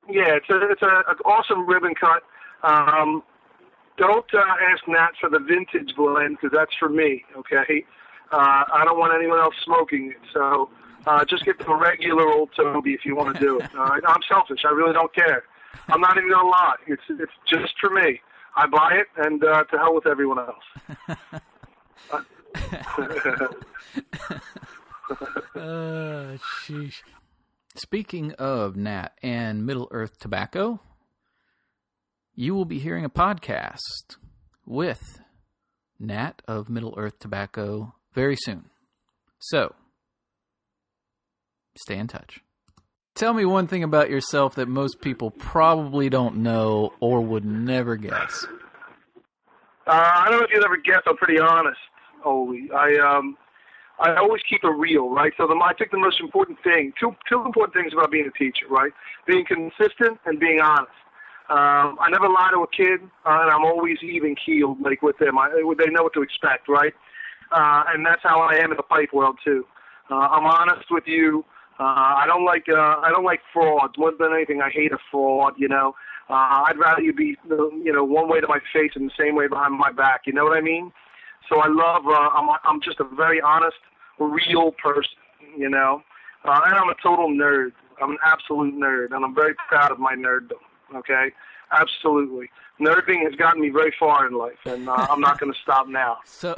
yeah, 0.10 0.36
it's 0.36 0.50
a, 0.50 0.69
it's 0.69 0.82
a, 0.82 1.04
an 1.08 1.17
awesome 1.26 1.65
ribbon 1.67 1.93
cut. 1.95 2.24
Um, 2.63 3.24
don't 3.98 4.26
uh, 4.34 4.43
ask 4.71 4.88
Nat 4.88 5.12
for 5.19 5.30
the 5.30 5.39
vintage 5.39 5.95
blend 5.95 6.38
because 6.41 6.56
that's 6.56 6.76
for 6.80 6.89
me. 6.89 7.24
Okay, 7.38 7.86
uh, 8.32 8.63
I 8.74 8.84
don't 8.86 9.00
want 9.00 9.13
anyone 9.13 9.39
else 9.39 9.56
smoking 9.63 10.12
it. 10.12 10.17
So 10.34 10.69
uh, 11.06 11.24
just 11.26 11.45
get 11.45 11.60
the 11.60 11.74
regular 11.74 12.28
old 12.28 12.50
Toby 12.56 12.93
if 12.93 13.06
you 13.06 13.15
want 13.15 13.36
to 13.36 13.41
do 13.41 13.60
it. 13.60 13.74
Right? 13.74 14.02
I'm 14.08 14.21
selfish. 14.28 14.62
I 14.65 14.71
really 14.71 14.93
don't 14.93 15.13
care. 15.13 15.43
I'm 15.89 16.02
not 16.02 16.17
even 16.17 16.30
gonna 16.30 16.48
lie. 16.48 16.76
It's 16.88 17.04
it's 17.10 17.32
just 17.48 17.74
for 17.80 17.89
me. 17.89 18.21
I 18.56 18.67
buy 18.67 18.93
it, 18.93 19.08
and 19.17 19.43
uh, 19.43 19.65
to 19.65 19.78
hell 19.78 19.93
with 19.93 20.08
everyone 20.08 20.39
else. 20.39 21.17
uh, 25.56 26.38
sheesh. 26.64 27.02
Speaking 27.76 28.32
of 28.34 28.76
Nat 28.76 29.10
and 29.22 29.66
Middle 29.66 29.88
Earth 29.92 30.18
Tobacco, 30.20 30.80
you 32.34 32.56
will 32.56 32.66
be 32.66 32.80
hearing 32.80 33.06
a 33.06 33.10
podcast 33.10 34.18
with 34.66 35.20
Nat 36.00 36.42
of 36.48 36.70
Middle 36.70 36.94
Earth 36.98 37.20
Tobacco 37.20 37.96
very 38.14 38.36
soon. 38.36 38.66
So, 39.40 39.76
stay 41.78 41.98
in 41.98 42.08
touch. 42.08 42.40
Tell 43.16 43.34
me 43.34 43.46
one 43.46 43.68
thing 43.68 43.84
about 43.84 44.10
yourself 44.10 44.56
that 44.56 44.68
most 44.68 45.00
people 45.00 45.32
probably 45.32 46.10
don't 46.10 46.38
know 46.38 46.94
or 47.00 47.22
would 47.22 47.46
never 47.46 47.96
guess. 47.96 48.46
Uh, 49.88 49.92
I 49.92 50.30
don't 50.30 50.40
know 50.40 50.46
if 50.46 50.52
you'd 50.52 50.66
ever 50.66 50.78
guess. 50.78 51.02
I'm 51.06 51.16
pretty 51.16 51.40
honest. 51.40 51.78
Holy. 52.26 52.70
I 52.74 52.98
um 52.98 53.38
I 54.00 54.16
always 54.16 54.42
keep 54.50 54.64
it 54.64 54.68
real, 54.68 55.10
right? 55.10 55.32
So 55.38 55.46
the 55.46 55.54
I 55.64 55.74
think 55.78 55.92
the 55.92 56.00
most 56.00 56.20
important 56.20 56.58
thing, 56.64 56.92
two 57.00 57.16
two 57.30 57.46
important 57.46 57.76
things 57.76 57.94
about 57.94 58.10
being 58.12 58.26
a 58.26 58.38
teacher, 58.38 58.66
right? 58.70 58.92
Being 59.28 59.46
consistent 59.46 60.20
and 60.26 60.40
being 60.40 60.60
honest. 60.60 60.98
Um, 61.48 62.00
I 62.02 62.10
never 62.10 62.28
lie 62.28 62.50
to 62.54 62.64
a 62.64 62.68
kid, 62.68 63.02
uh, 63.24 63.46
and 63.46 63.52
I'm 63.52 63.64
always 63.64 63.98
even 64.02 64.36
keeled, 64.36 64.82
like 64.82 65.04
with 65.04 65.20
them. 65.20 65.38
I, 65.38 65.50
they 65.78 65.92
know 65.92 66.02
what 66.02 66.14
to 66.14 66.24
expect, 66.24 66.68
right? 66.68 66.94
Uh, 67.52 67.84
and 67.94 68.04
that's 68.04 68.24
how 68.24 68.42
I 68.42 68.56
am 68.56 68.72
in 68.72 68.78
the 68.78 68.84
pipe 68.84 69.14
world 69.14 69.38
too. 69.46 69.64
Uh, 70.10 70.16
I'm 70.16 70.46
honest 70.48 70.90
with 70.90 71.04
you. 71.06 71.46
Uh, 71.80 71.84
I 71.84 72.26
don't 72.26 72.44
like 72.44 72.66
uh, 72.68 73.06
I 73.06 73.12
don't 73.14 73.24
like 73.24 73.42
frauds 73.54 73.94
more 74.00 74.12
than 74.18 74.34
anything. 74.34 74.62
I 74.62 74.72
hate 74.72 74.92
a 74.94 74.98
fraud. 75.12 75.54
You 75.58 75.68
know, 75.68 75.94
uh, 76.28 76.66
I'd 76.66 76.80
rather 76.80 77.04
you 77.04 77.14
be 77.14 77.38
you 77.54 77.94
know 77.94 78.04
one 78.04 78.28
way 78.28 78.42
to 78.42 78.48
my 78.48 78.60
face 78.74 78.94
and 78.96 79.12
the 79.12 79.14
same 79.24 79.36
way 79.36 79.48
behind 79.48 79.78
my 79.78 79.92
back. 79.92 80.22
You 80.26 80.34
know 80.34 80.44
what 80.44 80.58
I 80.58 80.62
mean? 80.62 80.92
So 81.50 81.60
I 81.60 81.68
love. 81.68 82.04
Uh, 82.08 82.30
I'm 82.34 82.50
I'm 82.64 82.82
just 82.82 83.00
a 83.00 83.04
very 83.16 83.42
honest, 83.42 83.78
real 84.20 84.72
person, 84.72 85.18
you 85.58 85.70
know, 85.70 86.02
uh, 86.44 86.62
and 86.66 86.76
I'm 86.76 86.90
a 86.90 86.96
total 87.02 87.30
nerd. 87.30 87.72
I'm 88.02 88.12
an 88.12 88.18
absolute 88.26 88.76
nerd, 88.76 89.16
and 89.16 89.24
I'm 89.24 89.34
very 89.34 89.54
proud 89.68 89.92
of 89.92 90.00
my 90.00 90.16
nerddom. 90.16 90.60
Okay, 90.96 91.32
absolutely. 91.72 92.50
Nerding 92.80 93.24
has 93.24 93.36
gotten 93.36 93.62
me 93.62 93.70
very 93.70 93.94
far 93.98 94.28
in 94.28 94.34
life, 94.34 94.58
and 94.66 94.90
uh, 94.90 95.08
I'm 95.10 95.22
not 95.22 95.40
going 95.40 95.52
to 95.52 95.60
stop 95.62 95.88
now. 95.88 96.18
So, 96.26 96.56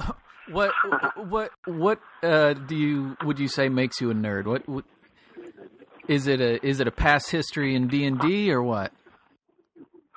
what 0.50 0.72
what 1.16 1.52
what 1.66 2.00
uh, 2.24 2.54
do 2.54 2.76
you 2.76 3.18
would 3.24 3.40
you 3.40 3.48
say 3.50 3.70
makes 3.70 4.00
you 4.00 4.10
a 4.12 4.14
nerd? 4.14 4.46
What, 4.46 4.68
what 4.68 4.86
is 6.08 6.28
it 6.28 6.40
a 6.40 6.66
is 6.66 6.80
it 6.80 6.88
a 6.88 6.92
past 6.92 7.32
history 7.32 7.76
in 7.76 7.88
D 7.88 8.06
and 8.06 8.20
D 8.20 8.52
or 8.52 8.64
what? 8.64 8.94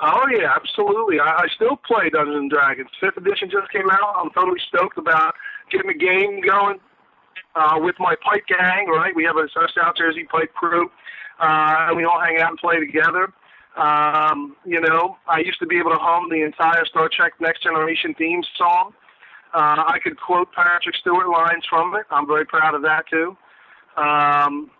Oh 0.01 0.27
yeah, 0.33 0.55
absolutely. 0.57 1.21
I, 1.21 1.45
I 1.45 1.47
still 1.55 1.77
play 1.77 2.09
Dungeons 2.11 2.37
and 2.37 2.51
Dragons. 2.51 2.89
Fifth 3.01 3.19
edition 3.19 3.51
just 3.51 3.71
came 3.71 3.91
out. 3.91 4.17
I'm 4.17 4.31
totally 4.31 4.61
stoked 4.69 4.97
about 4.97 5.35
getting 5.71 5.91
a 5.91 5.95
game 5.95 6.41
going 6.41 6.79
uh, 7.55 7.79
with 7.79 7.97
my 7.99 8.15
pipe 8.25 8.45
gang. 8.49 8.89
Right, 8.89 9.15
we 9.15 9.25
have 9.25 9.37
a 9.37 9.47
South 9.53 9.97
Jersey 9.97 10.25
pipe 10.25 10.53
crew, 10.55 10.91
uh, 11.39 11.89
and 11.89 11.97
we 11.97 12.05
all 12.05 12.21
hang 12.21 12.39
out 12.41 12.51
and 12.51 12.59
play 12.59 12.81
together. 12.81 13.33
Um, 13.77 14.57
you 14.65 14.81
know, 14.81 15.17
I 15.29 15.41
used 15.41 15.59
to 15.61 15.67
be 15.67 15.79
able 15.79 15.91
to 15.91 16.01
hum 16.01 16.29
the 16.31 16.43
entire 16.45 16.85
Star 16.87 17.09
Trek 17.15 17.35
Next 17.41 17.63
Generation 17.63 18.15
theme 18.15 18.43
song. 18.57 18.93
Uh, 19.53 19.85
I 19.87 19.99
could 20.03 20.19
quote 20.19 20.53
Patrick 20.53 20.97
Stewart 20.97 21.29
lines 21.29 21.65
from 21.69 21.95
it. 21.97 22.07
I'm 22.11 22.27
very 22.27 22.47
proud 22.47 22.75
of 22.75 22.83
that 22.83 23.05
too. 23.09 23.37
Um, 23.97 24.71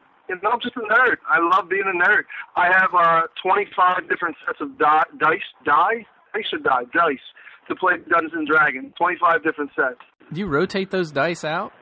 know, 0.43 0.51
I'm 0.53 0.61
just 0.61 0.77
a 0.77 0.81
nerd. 0.81 1.17
I 1.29 1.39
love 1.41 1.69
being 1.69 1.85
a 1.87 1.97
nerd. 1.97 2.25
I 2.57 2.67
have 2.67 2.95
uh, 2.95 3.27
25 3.43 4.09
different 4.09 4.37
sets 4.47 4.61
of 4.61 4.79
di- 4.79 5.11
dice, 5.19 5.49
die, 5.65 6.07
dice 6.35 6.53
or 6.53 6.59
die, 6.59 6.85
dice 6.93 7.19
to 7.69 7.75
play 7.77 7.95
Dungeons 8.09 8.33
and 8.35 8.47
Dragons. 8.47 8.93
25 8.99 9.43
different 9.43 9.71
sets. 9.75 10.01
Do 10.33 10.41
you 10.41 10.47
rotate 10.47 10.91
those 10.91 11.11
dice 11.11 11.45
out? 11.45 11.73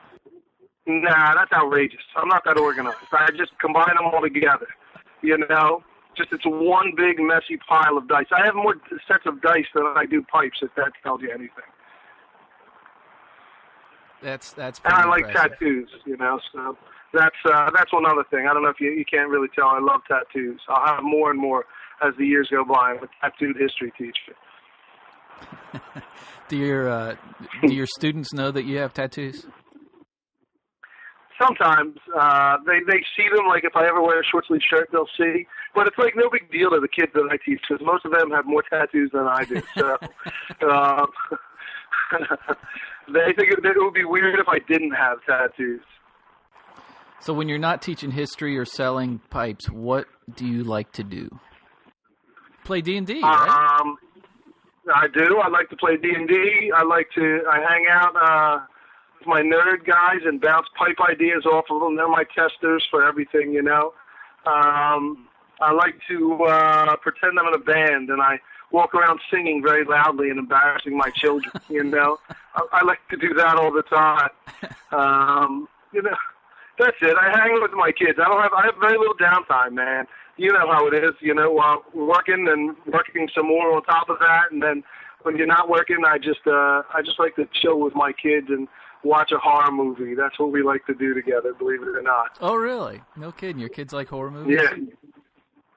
Nah, 0.87 1.35
that's 1.35 1.51
outrageous. 1.51 2.01
I'm 2.15 2.27
not 2.27 2.43
that 2.45 2.57
organized. 2.57 2.97
I 3.11 3.29
just 3.37 3.51
combine 3.59 3.93
them 3.95 4.07
all 4.11 4.21
together. 4.21 4.67
You 5.21 5.37
know, 5.37 5.83
just 6.17 6.29
it's 6.31 6.45
one 6.45 6.93
big 6.95 7.19
messy 7.19 7.57
pile 7.67 7.97
of 7.97 8.07
dice. 8.07 8.25
I 8.31 8.45
have 8.45 8.55
more 8.55 8.75
sets 9.07 9.25
of 9.25 9.41
dice 9.41 9.65
than 9.75 9.83
I 9.95 10.05
do 10.05 10.23
pipes. 10.23 10.59
If 10.61 10.71
that 10.75 10.91
tells 11.03 11.21
you 11.21 11.29
anything. 11.29 11.69
That's 14.21 14.51
that's. 14.53 14.81
And 14.83 14.93
I 14.93 15.07
like 15.07 15.25
impressive. 15.25 15.51
tattoos. 15.51 15.89
You 16.05 16.17
know, 16.17 16.39
so 16.53 16.77
that's 17.13 17.35
uh, 17.45 17.69
that's 17.75 17.91
one 17.91 18.05
other 18.05 18.23
thing. 18.29 18.47
I 18.49 18.53
don't 18.53 18.63
know 18.63 18.69
if 18.69 18.79
you 18.79 18.91
you 18.91 19.05
can't 19.05 19.29
really 19.29 19.47
tell. 19.55 19.67
I 19.67 19.79
love 19.79 20.01
tattoos. 20.07 20.61
I'll 20.67 20.95
have 20.95 21.03
more 21.03 21.31
and 21.31 21.39
more 21.39 21.65
as 22.05 22.13
the 22.17 22.25
years 22.25 22.49
go 22.51 22.63
by. 22.63 22.91
I'm 22.91 23.03
a 23.03 23.07
tattooed 23.21 23.57
history 23.57 23.91
teacher. 23.97 24.35
Do 26.49 26.57
your 26.57 26.89
uh, 26.89 27.15
do 27.61 27.73
your 27.73 27.85
students 27.85 28.33
know 28.33 28.49
that 28.49 28.63
you 28.63 28.79
have 28.79 28.91
tattoos? 28.91 29.45
Sometimes 31.39 31.95
uh, 32.19 32.57
they 32.65 32.79
they 32.87 33.03
see 33.15 33.29
them. 33.33 33.45
Like 33.47 33.63
if 33.63 33.75
I 33.75 33.87
ever 33.87 34.01
wear 34.01 34.19
a 34.19 34.23
short 34.25 34.47
sleeve 34.47 34.61
shirt, 34.67 34.89
they'll 34.91 35.07
see. 35.15 35.45
But 35.75 35.85
it's 35.85 35.97
like 35.99 36.15
no 36.15 36.27
big 36.31 36.51
deal 36.51 36.71
to 36.71 36.79
the 36.79 36.87
kids 36.87 37.11
that 37.13 37.29
I 37.31 37.37
teach 37.45 37.61
because 37.69 37.85
most 37.85 38.03
of 38.03 38.11
them 38.11 38.31
have 38.31 38.47
more 38.47 38.63
tattoos 38.67 39.11
than 39.13 39.27
I 39.27 39.45
do. 39.45 39.61
So 39.77 39.91
um, 40.71 41.07
they 43.13 43.31
think 43.37 43.53
it, 43.53 43.63
it 43.63 43.75
would 43.77 43.93
be 43.93 44.05
weird 44.05 44.39
if 44.39 44.47
I 44.47 44.57
didn't 44.67 44.95
have 44.95 45.19
tattoos. 45.27 45.81
So 47.21 47.33
when 47.33 47.49
you're 47.49 47.57
not 47.57 47.81
teaching 47.81 48.11
history 48.11 48.57
or 48.57 48.65
selling 48.65 49.19
pipes, 49.29 49.69
what 49.69 50.07
do 50.35 50.45
you 50.47 50.63
like 50.63 50.91
to 50.93 51.03
do? 51.03 51.29
Play 52.63 52.81
D 52.81 52.97
and 52.97 53.05
D. 53.05 53.21
Um, 53.21 53.97
I 54.93 55.07
do. 55.13 55.37
I 55.37 55.49
like 55.49 55.69
to 55.69 55.75
play 55.75 55.97
D 55.97 56.11
and 56.15 56.27
D. 56.27 56.71
I 56.75 56.83
like 56.83 57.07
to. 57.15 57.41
I 57.49 57.59
hang 57.59 57.85
out 57.89 58.15
uh, 58.15 58.65
with 59.19 59.27
my 59.27 59.41
nerd 59.41 59.85
guys 59.85 60.21
and 60.25 60.39
bounce 60.39 60.67
pipe 60.77 60.97
ideas 61.09 61.45
off 61.45 61.65
of 61.69 61.81
them. 61.81 61.95
They're 61.95 62.07
my 62.07 62.23
testers 62.35 62.87
for 62.89 63.05
everything, 63.05 63.51
you 63.53 63.61
know. 63.61 63.93
Um, 64.45 65.27
I 65.59 65.73
like 65.73 65.95
to 66.07 66.43
uh, 66.43 66.95
pretend 66.97 67.37
I'm 67.37 67.47
in 67.47 67.53
a 67.53 67.63
band 67.63 68.09
and 68.09 68.21
I 68.21 68.39
walk 68.71 68.95
around 68.95 69.19
singing 69.31 69.61
very 69.61 69.83
loudly 69.83 70.29
and 70.29 70.39
embarrassing 70.39 70.95
my 70.95 71.09
children. 71.15 71.51
You 71.69 71.83
know, 71.83 72.17
I, 72.55 72.61
I 72.71 72.85
like 72.85 72.99
to 73.09 73.17
do 73.17 73.33
that 73.33 73.55
all 73.55 73.71
the 73.71 73.83
time. 73.83 74.29
Um, 74.91 75.67
you 75.91 76.01
know, 76.01 76.15
that's 76.79 76.97
it. 77.01 77.15
I 77.19 77.29
hang 77.37 77.53
with 77.61 77.71
my 77.73 77.91
kids. 77.91 78.17
I 78.23 78.27
don't 78.27 78.41
have. 78.41 78.53
I 78.53 78.65
have 78.65 78.75
very 78.79 78.97
little 78.97 79.15
downtime, 79.15 79.73
man. 79.73 80.05
You 80.37 80.51
know 80.53 80.71
how 80.71 80.87
it 80.87 80.93
is. 80.93 81.11
You 81.19 81.33
know, 81.35 81.57
uh, 81.59 81.75
working 81.93 82.47
and 82.49 82.75
working 82.91 83.27
some 83.35 83.47
more 83.47 83.75
on 83.75 83.83
top 83.83 84.09
of 84.09 84.17
that, 84.19 84.51
and 84.51 84.63
then 84.63 84.83
when 85.23 85.35
you're 85.37 85.47
not 85.47 85.69
working, 85.69 85.97
I 86.07 86.17
just 86.17 86.45
uh, 86.47 86.83
I 86.93 87.01
just 87.03 87.19
like 87.19 87.35
to 87.35 87.47
chill 87.61 87.79
with 87.79 87.93
my 87.95 88.11
kids 88.13 88.47
and 88.49 88.67
watch 89.03 89.31
a 89.31 89.37
horror 89.37 89.71
movie. 89.71 90.15
That's 90.15 90.39
what 90.39 90.51
we 90.51 90.63
like 90.63 90.85
to 90.87 90.93
do 90.93 91.13
together. 91.13 91.53
Believe 91.53 91.81
it 91.81 91.87
or 91.89 92.01
not. 92.01 92.37
Oh, 92.41 92.55
really? 92.55 93.01
No 93.17 93.31
kidding. 93.31 93.59
Your 93.59 93.69
kids 93.69 93.93
like 93.93 94.07
horror 94.07 94.31
movies? 94.31 94.59
Yeah. 94.61 94.75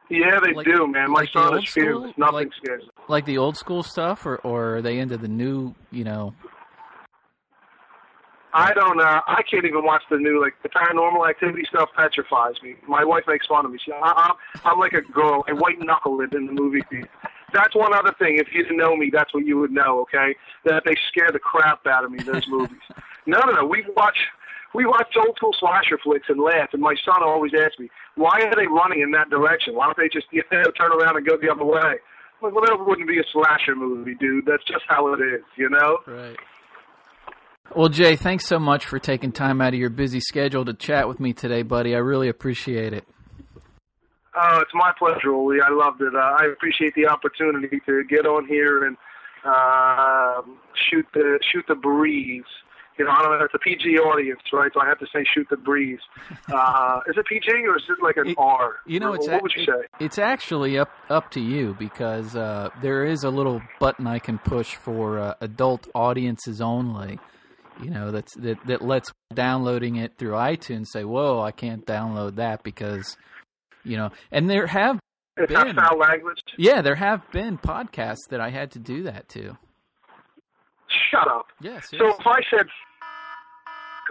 Yeah, 0.09 0.41
they 0.45 0.53
Like- 0.53 0.67
do, 0.67 0.87
man. 0.87 1.11
My 1.11 1.21
like 1.21 1.31
son 1.31 1.57
is 1.59 1.69
fearless. 1.73 2.13
Nothing 2.19 2.35
Like- 2.35 2.53
scares 2.63 2.83
him. 2.83 2.91
Like 3.09 3.25
the 3.25 3.39
old 3.39 3.57
school 3.57 3.83
stuff, 3.83 4.27
or 4.27 4.37
or 4.39 4.77
are 4.77 4.83
they 4.83 4.99
into 4.99 5.17
the 5.17 5.29
new? 5.29 5.75
You 5.91 6.05
know. 6.05 6.35
I 8.55 8.73
don't. 8.75 9.01
Uh, 9.01 9.21
I 9.27 9.43
can't 9.51 9.65
even 9.65 9.85
watch 9.85 10.03
the 10.11 10.19
new 10.19 10.41
like 10.41 10.55
the 10.63 10.69
paranormal 10.69 11.29
activity 11.29 11.65
stuff. 11.69 11.89
Petrifies 11.97 12.55
me. 12.63 12.77
My 12.87 13.05
wife 13.05 13.25
makes 13.27 13.47
fun 13.47 13.65
of 13.65 13.73
me. 13.73 13.79
She, 13.83 13.93
I, 13.93 13.99
I'm, 14.01 14.35
I'm 14.65 14.79
like 14.79 14.93
a 14.93 15.01
girl. 15.01 15.45
a 15.49 15.55
white 15.55 15.81
knuckle 15.81 16.21
it 16.21 16.35
in 16.35 16.47
the 16.47 16.53
movie 16.53 16.83
theater. 16.91 17.09
That's 17.55 17.75
one 17.75 17.95
other 17.95 18.15
thing. 18.19 18.39
If 18.39 18.49
you 18.53 18.63
didn't 18.63 18.79
know 18.79 18.97
me, 18.97 19.11
that's 19.13 19.33
what 19.33 19.47
you 19.47 19.59
would 19.59 19.71
know. 19.71 20.01
Okay, 20.01 20.37
that 20.65 20.83
they 20.85 20.95
scare 21.09 21.31
the 21.33 21.39
crap 21.39 21.87
out 21.87 22.05
of 22.05 22.11
me. 22.11 22.23
Those 22.23 22.47
movies. 22.49 22.79
No, 23.25 23.39
no, 23.47 23.53
no. 23.53 23.65
We 23.65 23.85
watch. 23.97 24.19
We 24.75 24.85
watch 24.85 25.15
old 25.17 25.37
school 25.37 25.55
slasher 25.61 25.97
flicks 26.03 26.27
and 26.29 26.41
laugh. 26.41 26.71
And 26.73 26.83
my 26.83 26.97
son 27.05 27.23
always 27.23 27.53
asks 27.55 27.79
me, 27.79 27.89
"Why 28.17 28.41
are 28.43 28.57
they 28.57 28.67
running 28.67 29.01
in 29.01 29.13
that 29.13 29.31
direction? 29.31 29.77
Why 29.77 29.85
don't 29.87 29.97
they 29.97 30.09
just 30.09 30.27
you 30.33 30.43
know, 30.51 30.65
turn 30.77 30.91
around 30.91 31.17
and 31.19 31.25
go 31.25 31.37
the 31.37 31.49
other 31.49 31.65
way?" 31.65 32.01
Like, 32.43 32.53
well, 32.53 32.65
that 32.67 32.85
wouldn't 32.85 33.07
be 33.07 33.21
a 33.21 33.25
slasher 33.33 33.77
movie, 33.77 34.17
dude. 34.17 34.45
That's 34.45 34.65
just 34.65 34.83
how 34.89 35.13
it 35.15 35.21
is, 35.21 35.43
you 35.57 35.71
know. 35.71 35.99
Right. 36.05 36.37
Well, 37.75 37.89
Jay, 37.89 38.17
thanks 38.17 38.47
so 38.47 38.59
much 38.59 38.85
for 38.85 38.99
taking 38.99 39.33
time 39.33 39.61
out 39.63 39.73
of 39.73 39.81
your 39.81 39.89
busy 39.89 40.21
schedule 40.21 40.65
to 40.67 40.75
chat 40.75 41.09
with 41.09 41.21
me 41.21 41.33
today, 41.33 41.63
buddy. 41.63 41.95
I 41.95 41.99
really 41.99 42.29
appreciate 42.29 42.93
it. 42.93 43.05
Oh, 44.35 44.59
it's 44.61 44.73
my 44.75 44.93
pleasure, 44.99 45.33
Oli. 45.33 45.59
I 45.65 45.71
loved 45.71 46.01
it. 46.03 46.15
Uh, 46.15 46.19
I 46.19 46.47
appreciate 46.53 46.95
the 46.95 47.07
opportunity 47.07 47.81
to 47.87 48.05
get 48.05 48.27
on 48.27 48.47
here 48.47 48.85
and 48.85 48.97
uh, 49.45 50.43
shoot 50.91 51.07
the 51.15 51.39
shoot 51.51 51.65
the 51.69 51.75
breeze. 51.75 52.45
You 52.99 53.07
know, 53.07 53.11
I 53.11 53.23
don't 53.23 53.39
know. 53.39 53.45
It's 53.47 53.55
a 53.55 53.59
PG 53.59 53.99
audience, 54.01 54.41
right? 54.53 54.71
So 54.75 54.81
I 54.83 54.87
have 54.87 54.99
to 54.99 55.07
say 55.07 55.25
shoot 55.35 55.47
the 55.51 55.57
breeze. 55.57 56.01
Uh, 56.53 57.01
is 57.09 57.17
it 57.17 57.25
PG 57.27 57.49
or 57.67 57.77
is 57.77 57.85
it 57.89 58.03
like 58.03 58.17
an 58.19 58.29
It- 58.29 58.37
R? 58.39 58.75
You 58.85 59.01
know, 59.01 59.13
Or 59.13 59.15
it's 59.17 59.27
what 59.27 59.35
ac- 59.37 59.43
would 59.43 59.53
you 59.57 59.65
say? 59.65 59.87
it's 60.01 60.19
actually 60.19 60.77
up 60.79 60.91
up 61.09 61.31
to 61.31 61.41
you 61.41 61.75
because 61.79 62.37
uh, 62.37 62.69
there 62.83 63.05
is 63.05 63.25
a 63.25 63.31
little 63.31 63.63
button 63.81 64.07
I 64.07 64.19
can 64.19 64.39
push 64.39 64.75
for 64.75 65.19
uh, 65.19 65.35
adult 65.41 65.89
audiences 65.95 66.61
only. 66.61 67.19
You 67.81 67.91
know, 67.91 68.11
that's 68.11 68.35
that 68.37 68.59
that 68.67 68.83
lets 68.83 69.11
downloading 69.35 69.97
it 69.97 70.19
through 70.19 70.33
iTunes 70.33 70.87
say, 70.89 71.05
"Whoa, 71.05 71.41
I 71.41 71.51
can't 71.53 71.85
download 71.87 72.37
that 72.37 72.63
because," 72.63 73.17
you 73.85 73.97
know. 73.97 74.11
And 74.31 74.49
there 74.51 74.67
have 74.67 74.99
It's 75.37 75.53
Ben. 75.53 75.75
foul 75.75 75.99
language. 75.99 76.39
yeah, 76.59 76.83
there 76.83 76.95
have 76.97 77.29
been 77.33 77.59
podcasts 77.59 78.29
that 78.31 78.41
I 78.41 78.51
had 78.51 78.71
to 78.73 78.79
do 78.79 79.05
that 79.05 79.29
to. 79.31 79.57
Shut 81.11 81.27
up. 81.29 81.47
Yes. 81.61 81.89
So 81.91 82.09
if 82.09 82.27
I 82.27 82.41
said 82.51 82.67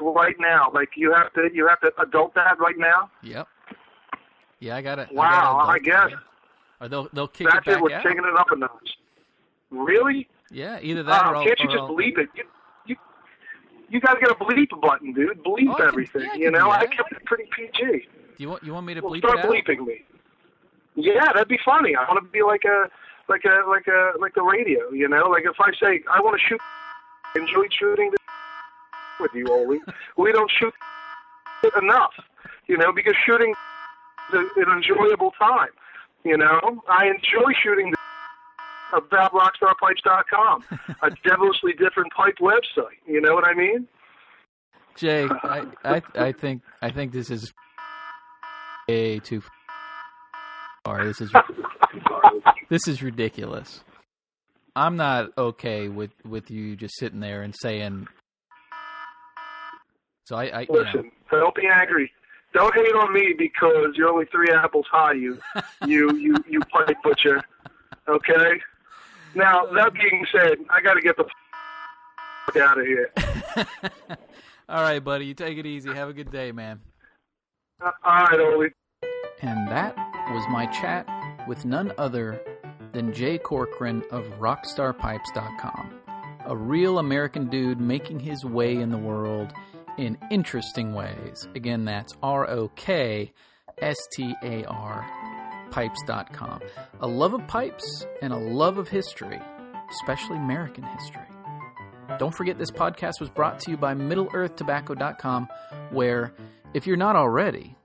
right 0.02 0.36
now, 0.39 0.71
like 0.74 0.89
you 0.95 1.13
have 1.13 1.32
to, 1.34 1.50
you 1.54 1.67
have 1.67 1.80
to 1.82 1.91
adult 2.02 2.34
that 2.36 2.58
right 2.60 2.78
now. 2.78 3.10
Yep. 3.21 3.47
Yeah, 4.60 4.76
I 4.76 4.82
got 4.82 5.00
it. 5.00 5.10
Wow, 5.12 5.60
I 5.67 5.80
guess 5.80 6.12
Or 6.80 6.88
they'll 6.88 7.08
they'll 7.13 7.28
kick 7.28 7.47
that's 7.52 7.67
it 7.67 7.74
it. 7.74 7.82
We're 7.82 7.93
out. 7.93 8.04
taking 8.04 8.24
it 8.24 8.36
up 8.39 8.47
a 8.52 8.56
notch. 8.56 8.89
Really? 9.69 10.28
Yeah, 10.50 10.80
either 10.82 11.04
that 11.04 11.26
or 11.28 11.34
Wow, 11.34 11.39
I'll, 11.39 11.45
can't 11.45 11.60
you 11.60 11.67
just 11.67 11.78
I'll- 11.80 11.89
bleep 11.89 12.17
it? 12.17 12.30
You, 12.36 12.43
you, 13.91 13.95
you 13.95 13.99
got 14.01 14.13
to 14.15 14.19
get 14.19 14.32
a 14.32 14.36
bleep 14.36 14.82
button, 14.82 15.13
dude. 15.13 15.43
Bleep 15.43 15.67
Oh, 15.69 15.73
I 15.73 15.77
can- 15.77 15.88
everything. 15.88 16.21
yeah, 16.23 16.36
you 16.36 16.51
know, 16.51 16.65
do 16.65 16.69
I 16.71 16.86
kept 16.88 17.12
it 17.12 17.25
pretty 17.25 17.45
PG. 17.56 17.80
Do 17.82 18.01
you 18.38 18.49
want 18.49 18.63
you 18.63 18.73
want 18.73 18.86
me 18.86 18.93
to 18.95 19.01
Well, 19.01 19.12
bleep 19.13 19.19
start 19.19 19.39
it 19.39 19.45
out? 19.45 19.51
bleeping 19.51 19.86
me. 19.86 20.04
Yeah, 20.95 21.25
that'd 21.34 21.47
be 21.47 21.60
funny. 21.63 21.95
I 21.95 22.04
want 22.12 22.23
to 22.23 22.30
be 22.32 22.41
like 22.43 22.63
a, 22.65 22.89
like 23.30 23.45
a, 23.45 23.69
like 23.69 23.88
a, 23.88 24.13
like 24.19 24.34
the 24.36 24.41
radio. 24.43 24.89
You 24.91 25.08
know, 25.08 25.27
like 25.30 25.43
if 25.45 25.56
I 25.60 25.71
say 25.82 26.04
I 26.12 26.19
want 26.21 26.39
to 26.39 26.45
shoot, 26.47 26.60
enjoy 27.36 27.67
shooting 27.80 28.12
with 29.19 29.31
you, 29.33 29.46
Oli. 29.48 29.79
we 30.17 30.31
don't 30.31 30.52
shoot 30.60 30.73
enough. 31.81 32.13
You 32.67 32.77
know, 32.77 32.92
because 32.92 33.15
shooting 33.25 33.54
is 34.33 34.39
an 34.58 34.71
enjoyable 34.71 35.31
time. 35.39 35.69
You 36.23 36.37
know, 36.37 36.83
I 36.89 37.08
enjoy 37.08 37.52
shooting 37.63 37.92
about 38.94 39.31
rockstarpipes.com, 39.33 40.63
a 41.02 41.10
devilishly 41.27 41.73
different 41.73 42.12
pipe 42.13 42.35
website. 42.42 42.98
You 43.08 43.21
know 43.21 43.33
what 43.33 43.46
I 43.46 43.54
mean? 43.54 43.87
Jay, 44.96 45.27
I, 45.44 45.65
I 45.83 46.02
I 46.15 46.31
think 46.31 46.62
I 46.81 46.92
think 46.92 47.12
this 47.12 47.29
is 47.29 47.52
way 48.87 49.19
too 49.19 49.42
far. 50.85 51.06
This 51.06 51.21
is 51.21 51.31
this 52.69 52.87
is 52.87 53.02
ridiculous. 53.02 53.83
I'm 54.75 54.96
not 54.96 55.31
okay 55.37 55.87
with 55.87 56.12
with 56.25 56.50
you 56.52 56.75
just 56.75 56.98
sitting 56.98 57.19
there 57.19 57.42
and 57.42 57.56
saying. 57.62 58.08
So 60.25 60.35
I, 60.37 60.46
I 60.46 60.62
you 60.62 60.67
know, 60.69 60.79
Listen, 60.79 61.12
don't 61.29 61.56
be 61.56 61.67
angry. 61.67 62.12
don't 62.54 62.73
hate 62.73 62.94
on 62.96 63.13
me 63.13 63.33
because 63.37 63.94
you're 63.96 64.08
only 64.10 64.25
three 64.25 64.48
apples 64.54 64.85
high. 64.89 65.13
You, 65.13 65.39
you, 65.85 66.15
you, 66.15 66.35
you 66.48 66.60
pipe 66.62 66.96
butcher. 67.04 67.42
Okay. 68.08 68.62
Now 69.36 69.65
that 69.65 69.94
being 69.94 70.25
said, 70.32 70.58
I 70.69 70.82
got 70.82 70.96
to 70.96 71.02
get 71.02 71.15
the 71.17 71.25
f- 71.25 72.58
out 72.62 72.79
of 72.79 72.86
here. 72.86 73.12
All 74.69 74.82
right, 74.82 75.04
buddy. 75.04 75.25
You 75.25 75.34
take 75.34 75.58
it 75.58 75.65
easy. 75.65 75.94
Have 75.94 76.10
a 76.10 76.13
good 76.13 76.32
day, 76.32 76.52
man. 76.52 76.79
Uh, 77.84 77.92
all 78.04 78.25
right, 78.25 78.40
Oli. 78.40 78.69
And 79.42 79.67
that 79.69 79.96
was 80.32 80.46
my 80.50 80.65
chat 80.67 81.08
with 81.48 81.65
none 81.65 81.92
other 81.98 82.40
than 82.94 83.12
Jay 83.13 83.38
Corcoran 83.38 84.04
of 84.12 84.23
RockstarPipes.com, 84.40 85.94
a 86.46 86.56
real 86.56 87.00
American 87.00 87.48
dude 87.48 87.82
making 87.82 88.19
his 88.19 88.46
way 88.46 88.75
in 88.75 88.92
the 88.92 88.98
world 88.98 89.52
in 89.98 90.17
interesting 90.29 90.94
ways. 90.94 91.48
Again, 91.56 91.86
that's 91.86 92.13
R 92.21 92.50
O 92.50 92.69
K 92.69 93.34
S 93.79 93.98
T 94.13 94.36
A 94.44 94.63
R 94.65 95.06
pipes.com. 95.72 96.62
A 97.00 97.08
love 97.08 97.34
of 97.34 97.48
pipes 97.48 98.06
and 98.22 98.32
a 98.32 98.38
love 98.38 98.78
of 98.78 98.88
history, 98.88 99.40
especially 99.90 100.38
American 100.38 100.84
history. 100.84 101.26
Don't 102.19 102.36
forget 102.36 102.58
this 102.58 102.72
podcast 102.72 103.19
was 103.19 103.30
brought 103.30 103.60
to 103.62 103.72
you 103.72 103.78
by 103.78 103.94
MiddleEarthTobacco.com, 103.94 105.48
where, 105.92 106.34
if 106.74 106.86
you're 106.86 106.98
not 106.98 107.15
already, 107.15 107.76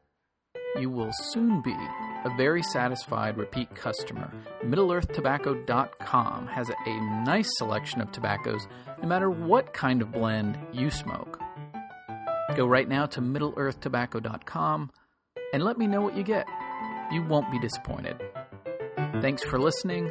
you 0.79 0.91
will 0.91 1.13
soon 1.31 1.63
be 1.63 1.73
a 1.73 2.37
very 2.37 2.63
satisfied 2.63 3.39
repeat 3.39 3.75
customer. 3.75 4.31
MiddleEarthTobacco.com 4.65 6.49
has 6.49 6.69
a 6.69 7.01
nice 7.25 7.49
selection 7.57 8.01
of 8.01 8.11
tobaccos, 8.13 8.67
no 9.01 9.09
matter 9.09 9.31
what 9.31 9.73
kind 9.73 10.03
of 10.03 10.13
blend 10.13 10.59
you 10.73 10.91
smoke. 10.91 11.41
Go 12.57 12.67
right 12.67 12.89
now 12.89 13.07
to 13.07 13.21
MiddleEarthTobacco.com 13.21 14.91
and 15.53 15.63
let 15.63 15.79
me 15.79 15.87
know 15.87 16.01
what 16.01 16.17
you 16.17 16.25
get. 16.25 16.47
You 17.13 17.23
won't 17.23 17.51
be 17.51 17.59
disappointed. 17.59 18.21
Thanks 19.21 19.43
for 19.45 19.59
listening. 19.59 20.11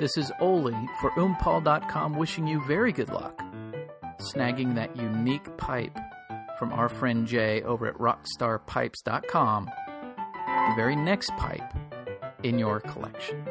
This 0.00 0.16
is 0.16 0.30
Oli 0.40 0.76
for 1.00 1.10
Oompal.com 1.12 2.16
wishing 2.16 2.46
you 2.46 2.62
very 2.66 2.92
good 2.92 3.08
luck 3.08 3.42
snagging 4.20 4.74
that 4.74 4.96
unique 4.96 5.56
pipe 5.56 5.96
from 6.58 6.72
our 6.72 6.88
friend 6.88 7.26
Jay 7.26 7.62
over 7.62 7.86
at 7.86 7.94
rockstarpipes.com, 7.96 9.66
the 9.66 10.74
very 10.74 10.96
next 10.96 11.30
pipe 11.36 11.74
in 12.42 12.58
your 12.58 12.80
collection. 12.80 13.44